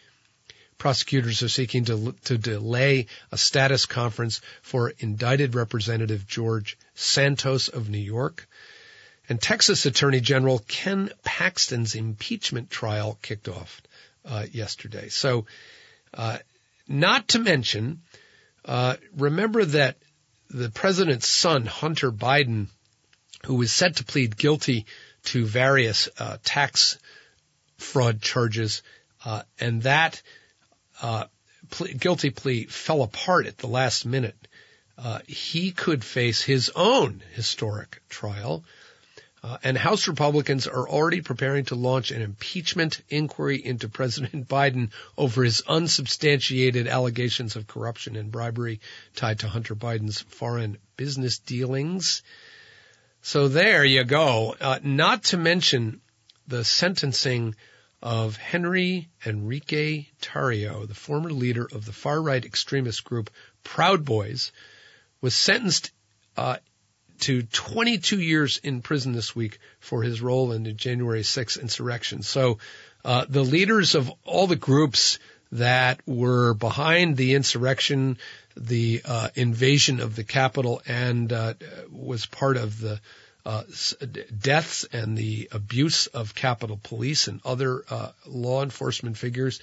Prosecutors 0.81 1.43
are 1.43 1.47
seeking 1.47 1.85
to, 1.85 2.15
to 2.23 2.39
delay 2.39 3.05
a 3.31 3.37
status 3.37 3.85
conference 3.85 4.41
for 4.63 4.91
indicted 4.97 5.53
Representative 5.53 6.25
George 6.25 6.75
Santos 6.95 7.67
of 7.67 7.87
New 7.87 7.99
York. 7.99 8.47
And 9.29 9.39
Texas 9.39 9.85
Attorney 9.85 10.21
General 10.21 10.57
Ken 10.67 11.11
Paxton's 11.23 11.93
impeachment 11.93 12.71
trial 12.71 13.19
kicked 13.21 13.47
off 13.47 13.79
uh, 14.25 14.47
yesterday. 14.51 15.09
So, 15.09 15.45
uh, 16.15 16.39
not 16.87 17.27
to 17.27 17.37
mention, 17.37 18.01
uh, 18.65 18.95
remember 19.15 19.63
that 19.63 19.97
the 20.49 20.71
president's 20.71 21.27
son, 21.27 21.67
Hunter 21.67 22.11
Biden, 22.11 22.69
who 23.45 23.53
was 23.53 23.71
set 23.71 23.97
to 23.97 24.03
plead 24.03 24.35
guilty 24.35 24.87
to 25.25 25.45
various 25.45 26.09
uh, 26.17 26.37
tax 26.43 26.97
fraud 27.77 28.19
charges, 28.19 28.81
uh, 29.23 29.43
and 29.59 29.83
that 29.83 30.23
uh, 31.01 31.25
guilty 31.99 32.29
plea 32.29 32.65
fell 32.65 33.03
apart 33.03 33.47
at 33.47 33.57
the 33.57 33.67
last 33.67 34.05
minute. 34.05 34.47
he 35.27 35.71
could 35.71 36.03
face 36.03 36.41
his 36.41 36.71
own 36.75 37.21
historic 37.33 38.01
trial 38.09 38.63
uh, 39.43 39.57
and 39.63 39.75
House 39.75 40.07
Republicans 40.07 40.67
are 40.67 40.87
already 40.87 41.21
preparing 41.21 41.65
to 41.65 41.75
launch 41.75 42.11
an 42.11 42.21
impeachment 42.21 43.01
inquiry 43.09 43.63
into 43.63 43.89
President 43.89 44.47
Biden 44.49 44.91
over 45.17 45.43
his 45.43 45.63
unsubstantiated 45.67 46.87
allegations 46.87 47.55
of 47.55 47.65
corruption 47.65 48.15
and 48.15 48.31
bribery 48.31 48.81
tied 49.15 49.39
to 49.39 49.47
Hunter 49.47 49.75
Biden's 49.75 50.21
foreign 50.21 50.77
business 50.95 51.39
dealings. 51.39 52.21
So 53.23 53.47
there 53.47 53.83
you 53.83 54.03
go. 54.03 54.55
Uh, 54.61 54.79
not 54.83 55.23
to 55.25 55.37
mention 55.37 56.01
the 56.47 56.63
sentencing 56.63 57.55
of 58.01 58.37
Henry 58.37 59.09
Enrique 59.25 60.07
Tarrio, 60.21 60.87
the 60.87 60.95
former 60.95 61.31
leader 61.31 61.67
of 61.71 61.85
the 61.85 61.93
far-right 61.93 62.45
extremist 62.45 63.03
group 63.03 63.29
Proud 63.63 64.03
Boys, 64.05 64.51
was 65.21 65.35
sentenced 65.35 65.91
uh, 66.37 66.57
to 67.19 67.43
22 67.43 68.19
years 68.19 68.59
in 68.63 68.81
prison 68.81 69.13
this 69.13 69.35
week 69.35 69.59
for 69.79 70.01
his 70.01 70.21
role 70.21 70.51
in 70.51 70.63
the 70.63 70.73
January 70.73 71.21
6th 71.21 71.61
insurrection. 71.61 72.23
So 72.23 72.57
uh, 73.05 73.25
the 73.29 73.43
leaders 73.43 73.95
of 73.95 74.11
all 74.25 74.47
the 74.47 74.55
groups 74.55 75.19
that 75.51 75.99
were 76.07 76.53
behind 76.53 77.17
the 77.17 77.35
insurrection, 77.35 78.17
the 78.55 79.01
uh, 79.05 79.29
invasion 79.35 79.99
of 79.99 80.15
the 80.15 80.23
Capitol, 80.23 80.81
and 80.87 81.31
uh, 81.31 81.53
was 81.91 82.25
part 82.25 82.57
of 82.57 82.79
the 82.79 82.99
uh, 83.45 83.63
deaths 84.39 84.85
and 84.91 85.17
the 85.17 85.49
abuse 85.51 86.07
of 86.07 86.35
Capitol 86.35 86.79
Police 86.81 87.27
and 87.27 87.41
other 87.43 87.83
uh, 87.89 88.11
law 88.27 88.63
enforcement 88.63 89.17
figures, 89.17 89.59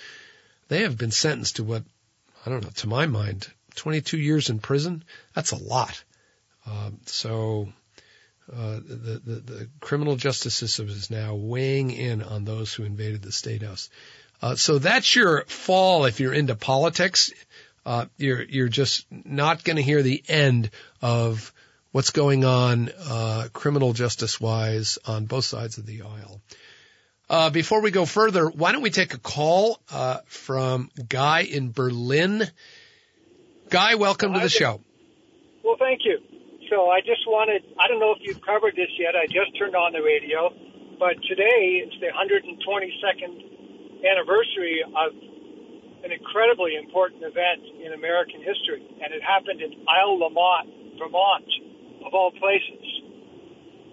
they 0.69 0.83
have 0.83 0.99
been 0.99 1.11
sentenced 1.11 1.57
to 1.57 1.65
what 1.65 1.83
I 2.45 2.51
don't 2.51 2.63
know. 2.63 2.71
To 2.77 2.89
my 2.89 3.07
mind, 3.07 3.49
22 3.75 4.19
years 4.19 4.51
in 4.51 4.59
prison. 4.59 5.05
That's 5.35 5.53
a 5.53 5.63
lot. 5.63 6.03
Um, 6.67 6.99
so 7.07 7.73
uh, 8.53 8.81
the, 8.87 9.21
the, 9.25 9.35
the 9.41 9.69
criminal 9.81 10.17
justice 10.17 10.55
system 10.55 10.89
is 10.89 11.11
now 11.11 11.35
weighing 11.35 11.91
in 11.91 12.23
on 12.23 12.45
those 12.45 12.73
who 12.73 12.85
invaded 12.85 13.23
the 13.23 13.33
state 13.33 13.63
house. 13.63 13.91
Uh, 14.41 14.55
so 14.55 14.79
that's 14.79 15.15
your 15.15 15.45
fall 15.47 16.05
if 16.05 16.21
you're 16.21 16.33
into 16.33 16.55
politics. 16.55 17.33
Uh, 17.85 18.07
you're 18.17 18.43
you're 18.43 18.69
just 18.69 19.07
not 19.11 19.65
going 19.65 19.77
to 19.77 19.83
hear 19.83 20.03
the 20.03 20.23
end 20.29 20.71
of 21.01 21.53
what's 21.99 22.11
going 22.11 22.45
on 22.45 22.89
uh, 23.11 23.49
criminal 23.53 23.93
justice 23.93 24.41
wise 24.41 25.01
on 25.05 25.27
both 25.27 25.45
sides 25.45 25.79
of 25.79 25.85
the 25.85 26.03
aisle. 26.03 26.41
Uh, 27.29 27.51
before 27.51 27.83
we 27.83 27.91
go 27.91 28.07
further, 28.07 28.47
why 28.47 28.71
don't 28.71 28.83
we 28.83 28.91
take 28.91 29.15
a 29.15 29.19
call 29.19 29.83
uh, 29.91 30.19
from 30.27 30.93
Guy 31.09 31.41
in 31.41 31.73
Berlin? 31.73 32.47
Guy, 33.69 33.97
welcome 33.97 34.33
to 34.35 34.39
the 34.39 34.49
show. 34.49 34.81
Well, 35.65 35.75
thank 35.77 36.03
you. 36.05 36.23
So 36.71 36.89
I 36.89 37.01
just 37.01 37.27
wanted, 37.27 37.67
I 37.81 37.89
don't 37.89 37.99
know 37.99 38.15
if 38.15 38.23
you've 38.23 38.47
covered 38.47 38.77
this 38.77 38.95
yet. 38.97 39.17
I 39.19 39.27
just 39.27 39.59
turned 39.59 39.75
on 39.75 39.91
the 39.91 39.99
radio, 39.99 40.55
but 41.01 41.19
today 41.27 41.83
it's 41.83 41.99
the 41.99 42.15
122nd 42.15 44.07
anniversary 44.07 44.85
of 44.87 45.19
an 46.07 46.13
incredibly 46.15 46.77
important 46.77 47.25
event 47.25 47.67
in 47.85 47.93
American 47.93 48.39
history, 48.39 48.87
and 49.03 49.13
it 49.13 49.21
happened 49.21 49.61
in 49.61 49.83
Isle 49.91 50.21
La 50.21 50.29
Motte, 50.29 50.71
Vermont, 50.97 51.68
of 52.05 52.15
all 52.15 52.31
places. 52.33 53.03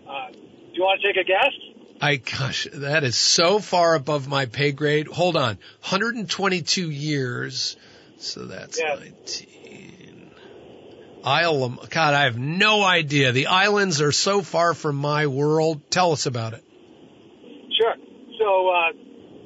Uh, 0.08 0.32
do 0.32 0.74
you 0.74 0.84
want 0.84 1.02
to 1.02 1.08
take 1.08 1.18
a 1.18 1.28
guess? 1.28 1.76
I 2.02 2.18
gosh, 2.18 2.68
that 2.74 3.04
is 3.04 3.18
so 3.18 3.60
far 3.60 3.96
above 3.96 4.28
my 4.28 4.46
pay 4.46 4.72
grade. 4.72 5.08
Hold 5.08 5.38
on, 5.38 5.58
122 5.82 6.90
years, 6.90 7.78
so 8.18 8.46
that's 8.46 8.80
yes. 8.80 9.00
19. 9.00 10.32
Isle 11.24 11.64
of, 11.64 11.90
God, 11.90 12.14
I 12.14 12.26
have 12.26 12.38
no 12.38 12.84
idea. 12.84 13.32
The 13.32 13.48
islands 13.48 14.00
are 14.02 14.12
so 14.12 14.44
far 14.44 14.76
from 14.76 14.98
my 14.98 15.26
world. 15.26 15.90
Tell 15.90 16.12
us 16.12 16.28
about 16.28 16.54
it. 16.54 16.64
Sure. 17.74 17.96
So, 18.38 18.70
uh, 18.70 18.92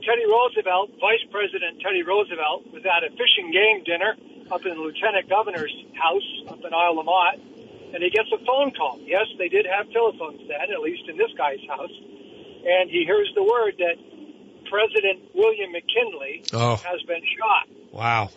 Teddy 0.03 0.25
Roosevelt, 0.27 0.91
Vice 0.99 1.23
President 1.31 1.79
Teddy 1.81 2.03
Roosevelt, 2.03 2.73
was 2.73 2.83
at 2.83 3.05
a 3.05 3.11
fishing 3.11 3.51
game 3.51 3.83
dinner 3.85 4.15
up 4.51 4.65
in 4.65 4.75
the 4.75 4.81
Lieutenant 4.81 5.29
Governor's 5.29 5.73
house 5.93 6.49
up 6.49 6.59
in 6.65 6.73
Isle 6.73 6.95
La 6.97 7.03
Motte, 7.03 7.39
and 7.93 8.03
he 8.03 8.09
gets 8.09 8.29
a 8.31 8.37
phone 8.45 8.71
call. 8.71 8.99
Yes, 9.03 9.25
they 9.37 9.49
did 9.49 9.65
have 9.65 9.89
telephones 9.91 10.41
then, 10.47 10.69
at 10.73 10.79
least 10.81 11.07
in 11.09 11.17
this 11.17 11.31
guy's 11.37 11.61
house, 11.67 11.91
and 12.65 12.89
he 12.89 13.03
hears 13.05 13.29
the 13.35 13.43
word 13.43 13.75
that 13.79 13.97
President 14.69 15.33
William 15.33 15.71
McKinley 15.71 16.43
Oh. 16.53 16.75
has 16.77 17.01
been 17.07 17.23
shot, 17.37 17.65
Wow. 17.91 18.29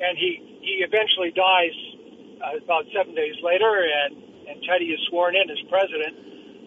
and 0.00 0.18
he 0.18 0.58
he 0.62 0.82
eventually 0.84 1.30
dies 1.30 1.76
uh, 2.42 2.58
about 2.64 2.84
seven 2.94 3.14
days 3.14 3.36
later, 3.42 3.70
and 3.82 4.16
and 4.48 4.62
Teddy 4.64 4.86
is 4.90 5.00
sworn 5.10 5.36
in 5.36 5.50
as 5.50 5.60
president. 5.68 6.16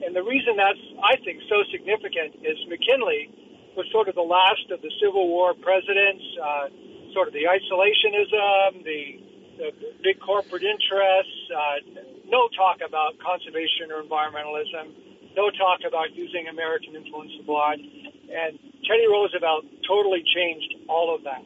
And 0.05 0.15
the 0.15 0.23
reason 0.23 0.55
that's 0.57 0.79
I 1.03 1.15
think 1.23 1.41
so 1.49 1.63
significant 1.71 2.35
is 2.45 2.57
McKinley 2.67 3.29
was 3.75 3.85
sort 3.91 4.07
of 4.09 4.15
the 4.15 4.21
last 4.25 4.69
of 4.71 4.81
the 4.81 4.91
Civil 5.01 5.27
War 5.27 5.53
presidents, 5.53 6.23
uh, 6.43 6.67
sort 7.13 7.27
of 7.27 7.33
the 7.33 7.45
isolationism, 7.47 8.83
the, 8.83 9.19
the 9.61 9.69
big 10.01 10.17
corporate 10.17 10.65
interests, 10.65 11.37
uh, 11.53 12.01
no 12.25 12.49
talk 12.57 12.81
about 12.81 13.13
conservation 13.21 13.93
or 13.93 14.01
environmentalism, 14.01 14.89
no 15.37 15.53
talk 15.53 15.85
about 15.85 16.09
using 16.17 16.49
American 16.49 16.97
influence 16.97 17.31
abroad. 17.37 17.77
And 17.77 18.57
Teddy 18.89 19.05
Roosevelt 19.05 19.69
totally 19.85 20.25
changed 20.25 20.89
all 20.89 21.13
of 21.13 21.21
that. 21.29 21.45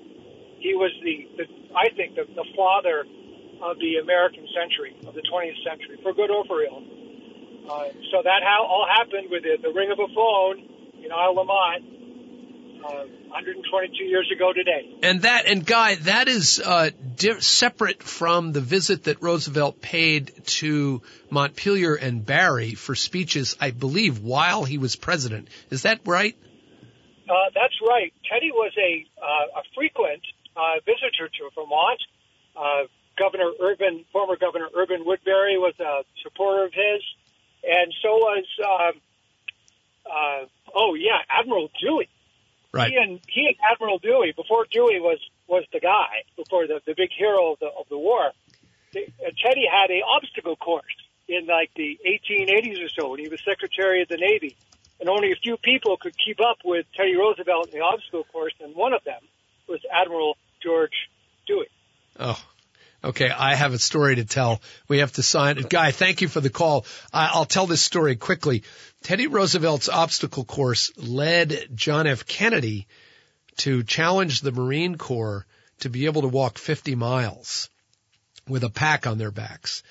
He 0.63 0.73
was 0.79 0.95
the, 1.03 1.27
the 1.35 1.45
I 1.75 1.91
think, 1.91 2.15
the, 2.15 2.23
the 2.23 2.47
father 2.55 3.03
of 3.59 3.75
the 3.83 3.99
American 3.99 4.47
century, 4.55 4.95
of 5.03 5.13
the 5.13 5.23
20th 5.27 5.59
century, 5.67 5.99
for 5.99 6.15
good 6.15 6.31
or 6.31 6.47
for 6.47 6.63
ill. 6.63 6.79
Uh, 7.67 7.91
so 8.15 8.23
that 8.23 8.47
how, 8.47 8.63
all 8.63 8.87
happened 8.87 9.27
with 9.27 9.43
the, 9.43 9.59
the 9.59 9.73
ring 9.75 9.91
of 9.91 9.99
a 9.99 10.07
phone 10.15 10.63
in 11.03 11.11
Isle 11.11 11.35
La 11.35 11.43
Motte 11.43 11.83
122 12.85 14.03
years 14.03 14.31
ago 14.33 14.53
today. 14.53 14.97
And 15.03 15.21
that, 15.21 15.45
and 15.47 15.65
Guy, 15.65 15.95
that 15.95 16.27
is 16.27 16.59
uh, 16.63 16.91
di- 17.15 17.39
separate 17.39 18.03
from 18.03 18.51
the 18.51 18.61
visit 18.61 19.05
that 19.05 19.21
Roosevelt 19.21 19.81
paid 19.81 20.31
to 20.45 21.01
Montpelier 21.29 21.95
and 21.95 22.25
Barre 22.25 22.75
for 22.75 22.95
speeches, 22.95 23.55
I 23.59 23.71
believe, 23.71 24.19
while 24.19 24.63
he 24.63 24.77
was 24.77 24.95
president. 24.95 25.49
Is 25.69 25.83
that 25.83 26.01
right? 26.05 26.37
Uh, 27.27 27.33
that's 27.53 27.73
right. 27.81 28.13
Teddy 28.31 28.51
was 28.51 28.71
a 28.77 29.05
uh, 29.19 29.59
a 29.59 29.63
frequent 29.73 30.21
uh, 30.55 30.79
visitor 30.85 31.27
to 31.27 31.49
Vermont. 31.55 31.99
Uh, 32.55 32.87
Governor 33.17 33.51
Urban, 33.61 34.05
former 34.11 34.35
Governor 34.37 34.69
Urban 34.75 35.03
Woodbury, 35.05 35.57
was 35.57 35.73
a 35.79 36.03
supporter 36.21 36.65
of 36.65 36.73
his, 36.73 37.01
and 37.63 37.93
so 38.01 38.09
was 38.09 38.45
um, 38.63 39.01
uh, 40.05 40.45
oh 40.75 40.93
yeah, 40.93 41.17
Admiral 41.29 41.69
Dewey. 41.81 42.09
Right. 42.75 42.91
He 42.91 42.97
and 42.97 43.21
he 43.29 43.47
and 43.47 43.55
Admiral 43.71 43.99
Dewey 43.99 44.33
before 44.35 44.65
Dewey 44.69 44.99
was 44.99 45.19
was 45.47 45.63
the 45.71 45.79
guy 45.79 46.27
before 46.35 46.67
the 46.67 46.81
the 46.85 46.93
big 46.93 47.09
hero 47.17 47.53
of 47.53 47.59
the 47.59 47.67
of 47.67 47.87
the 47.89 47.97
war. 47.97 48.31
They, 48.93 49.13
uh, 49.25 49.31
Teddy 49.41 49.63
had 49.71 49.89
a 49.91 50.01
obstacle 50.03 50.57
course 50.57 50.83
in 51.29 51.47
like 51.47 51.71
the 51.75 51.97
1880s 52.05 52.83
or 52.83 52.89
so 52.89 53.09
when 53.11 53.19
he 53.19 53.29
was 53.29 53.39
Secretary 53.45 54.01
of 54.01 54.09
the 54.09 54.17
Navy, 54.17 54.57
and 54.99 55.07
only 55.07 55.31
a 55.31 55.37
few 55.37 55.55
people 55.55 55.95
could 55.95 56.15
keep 56.17 56.41
up 56.41 56.57
with 56.65 56.85
Teddy 56.97 57.15
Roosevelt 57.15 57.67
in 57.67 57.79
the 57.79 57.85
obstacle 57.85 58.25
course, 58.25 58.53
and 58.59 58.75
one 58.75 58.91
of 58.91 59.03
them 59.05 59.21
was 59.69 59.79
Admiral 59.89 60.35
George 60.61 61.09
Dewey. 61.47 61.67
Oh, 62.19 62.43
okay. 63.05 63.29
I 63.29 63.55
have 63.55 63.73
a 63.73 63.79
story 63.79 64.15
to 64.15 64.25
tell. 64.25 64.61
We 64.87 64.99
have 64.99 65.13
to 65.13 65.23
sign. 65.23 65.57
Guy, 65.57 65.91
thank 65.91 66.21
you 66.21 66.27
for 66.27 66.41
the 66.41 66.49
call. 66.49 66.85
I'll 67.13 67.45
tell 67.45 67.67
this 67.67 67.81
story 67.81 68.15
quickly. 68.15 68.63
Teddy 69.03 69.27
Roosevelt's 69.27 69.89
obstacle 69.89 70.45
course 70.45 70.91
led 70.97 71.69
John 71.73 72.07
F. 72.07 72.25
Kennedy 72.25 72.87
to 73.57 73.83
challenge 73.83 74.41
the 74.41 74.51
Marine 74.51 74.95
Corps 74.97 75.45
to 75.79 75.89
be 75.89 76.05
able 76.05 76.23
to 76.23 76.27
walk 76.27 76.57
50 76.57 76.95
miles 76.95 77.69
with 78.47 78.63
a 78.63 78.69
pack 78.69 79.07
on 79.07 79.17
their 79.17 79.31
backs. 79.31 79.83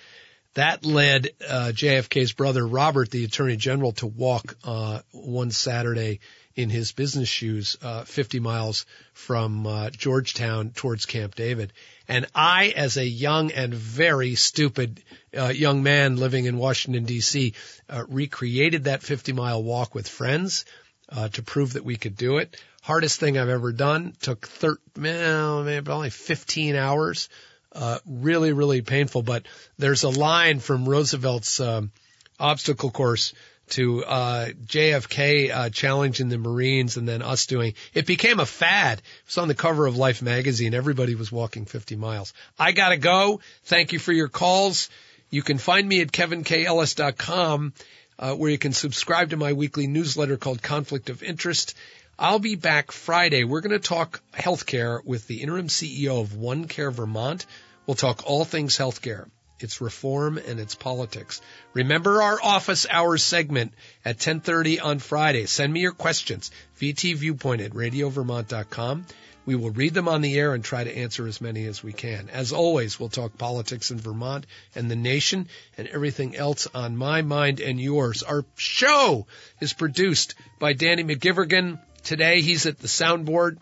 That 0.55 0.85
led 0.85 1.31
uh, 1.47 1.73
JFK's 1.75 2.33
brother 2.33 2.67
Robert, 2.67 3.11
the 3.11 3.25
Attorney 3.25 3.57
General, 3.57 3.93
to 3.93 4.07
walk 4.07 4.57
uh, 4.65 5.01
one 5.11 5.51
Saturday 5.51 6.21
in 6.55 6.71
his 6.71 6.93
business 6.93 7.29
shoes, 7.29 7.77
uh, 7.83 8.05
50 8.05 8.39
miles 8.39 8.87
from 9.13 9.67
uh, 9.67 9.91
Georgetown 9.91 10.71
towards 10.71 11.07
Camp 11.07 11.35
David. 11.35 11.73
And 12.09 12.27
I, 12.35 12.73
as 12.77 12.97
a 12.97 13.07
young 13.07 13.51
and 13.53 13.73
very 13.73 14.35
stupid 14.35 15.03
uh, 15.37 15.49
young 15.49 15.83
man 15.83 16.17
living 16.17 16.45
in 16.45 16.59
Washington 16.59 17.05
D.C., 17.05 17.55
uh, 17.89 18.05
recreated 18.09 18.85
that 18.85 19.03
50 19.03 19.33
mile 19.33 19.63
walk 19.63 19.95
with 19.95 20.09
friends 20.09 20.65
uh, 21.09 21.29
to 21.31 21.43
prove 21.43 21.75
that 21.75 21.85
we 21.85 21.97
could 21.97 22.17
do 22.17 22.39
it. 22.39 22.57
Hardest 22.83 23.21
thing 23.21 23.39
I've 23.39 23.49
ever 23.49 23.73
done. 23.73 24.15
Took 24.21 24.47
thir- 24.47 24.79
well, 24.99 25.65
maybe 25.65 25.91
only 25.91 26.11
15 26.11 26.77
hours. 26.77 27.29
Uh, 27.73 27.99
really, 28.07 28.53
really 28.53 28.83
painful. 28.83 29.23
But 29.23 29.47
there's 29.79 30.05
a 30.05 30.11
line 30.11 30.61
from 30.61 30.89
Roosevelt's 30.89 31.59
um, 31.61 31.91
obstacle 32.39 32.91
course 32.91 33.33
to 33.71 34.05
uh, 34.05 34.49
JFK 34.67 35.51
uh, 35.51 35.71
challenging 35.71 36.29
the 36.29 36.39
Marines 36.39 36.97
and 36.97 37.09
then 37.09 37.23
us 37.23 37.47
doing 37.47 37.75
it 37.93 38.07
became 38.07 38.41
a 38.41 38.47
fad. 38.47 38.99
It 38.99 39.05
was 39.27 39.39
on 39.39 39.49
the 39.49 39.55
cover 39.55 39.87
of 39.87 39.97
Life 39.97 40.23
magazine. 40.23 40.75
Everybody 40.75 41.15
was 41.15 41.33
walking 41.33 41.65
50 41.65 41.97
miles. 41.97 42.35
I 42.59 42.73
gotta 42.73 42.97
go. 42.97 43.41
Thank 43.65 43.93
you 43.93 43.99
for 43.99 44.13
your 44.13 44.29
calls. 44.29 44.91
You 45.31 45.43
can 45.43 45.59
find 45.59 45.89
me 45.89 46.01
at 46.01 46.13
kevinkellis.com 46.13 47.73
uh, 48.19 48.35
where 48.35 48.51
you 48.51 48.59
can 48.59 48.73
subscribe 48.73 49.31
to 49.31 49.37
my 49.37 49.53
weekly 49.53 49.87
newsletter 49.87 50.37
called 50.37 50.63
Conflict 50.63 51.11
of 51.11 51.23
Interest. 51.23 51.75
I'll 52.19 52.39
be 52.39 52.55
back 52.55 52.93
Friday. 52.93 53.43
We're 53.43 53.61
going 53.61 53.73
to 53.73 53.81
talk 53.81 54.23
healthcare 54.33 55.05
with 55.05 55.27
the 55.27 55.43
interim 55.43 55.67
CEO 55.67 56.21
of 56.21 56.29
OneCare 56.29 56.93
Vermont. 56.93 57.47
We'll 57.87 57.97
talk 57.97 58.23
all 58.25 58.45
things 58.45 58.79
healthcare 58.79 59.29
its 59.65 59.81
reform 59.81 60.39
and 60.39 60.61
its 60.61 60.77
politics. 60.77 61.41
Remember 61.73 62.23
our 62.23 62.39
office 62.41 62.87
hours 62.89 63.25
segment 63.25 63.73
at 64.05 64.21
10:30 64.21 64.79
on 64.81 65.01
Friday. 65.01 65.47
Send 65.47 65.73
me 65.73 65.81
your 65.81 65.93
questions. 65.93 66.53
VT 66.79 67.15
Viewpoint 67.15 67.63
at 67.63 67.73
radiovermont.com. 67.73 69.07
We 69.47 69.57
will 69.57 69.71
read 69.71 69.93
them 69.93 70.09
on 70.09 70.23
the 70.23 70.39
air 70.39 70.55
and 70.55 70.65
try 70.65 70.85
to 70.85 70.97
answer 70.97 71.27
as 71.27 71.41
many 71.41 71.67
as 71.67 71.83
we 71.83 71.93
can. 71.93 72.31
As 72.31 72.53
always, 72.53 72.99
we'll 72.99 73.11
talk 73.11 73.37
politics 73.37 73.91
in 73.91 73.99
Vermont 73.99 74.47
and 74.75 74.91
the 74.91 74.97
nation 74.97 75.49
and 75.77 75.87
everything 75.89 76.35
else 76.35 76.67
on 76.75 76.97
my 76.97 77.23
mind 77.23 77.61
and 77.61 77.81
yours. 77.81 78.23
Our 78.23 78.45
show 78.57 79.27
is 79.61 79.75
produced 79.75 80.35
by 80.59 80.73
Danny 80.73 81.05
McGivergan. 81.05 81.79
Today 82.05 82.41
he's 82.41 82.65
at 82.65 82.79
the 82.79 82.89
soundboard 82.89 83.59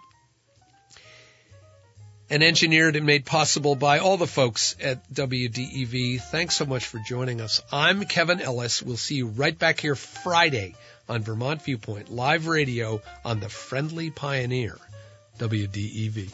and 2.32 2.42
engineered 2.42 2.96
and 2.96 3.04
made 3.04 3.26
possible 3.26 3.74
by 3.74 3.98
all 3.98 4.16
the 4.16 4.26
folks 4.26 4.74
at 4.82 5.06
WDEV. 5.12 6.18
Thanks 6.18 6.56
so 6.56 6.64
much 6.64 6.86
for 6.86 6.98
joining 7.06 7.42
us. 7.42 7.60
I'm 7.70 8.06
Kevin 8.06 8.40
Ellis. 8.40 8.82
We'll 8.82 8.96
see 8.96 9.16
you 9.16 9.26
right 9.26 9.56
back 9.56 9.78
here 9.78 9.94
Friday 9.94 10.74
on 11.10 11.22
Vermont 11.22 11.62
Viewpoint 11.62 12.10
Live 12.10 12.46
Radio 12.46 13.02
on 13.22 13.40
the 13.40 13.50
Friendly 13.50 14.10
Pioneer, 14.10 14.78
WDEV. 15.38 16.32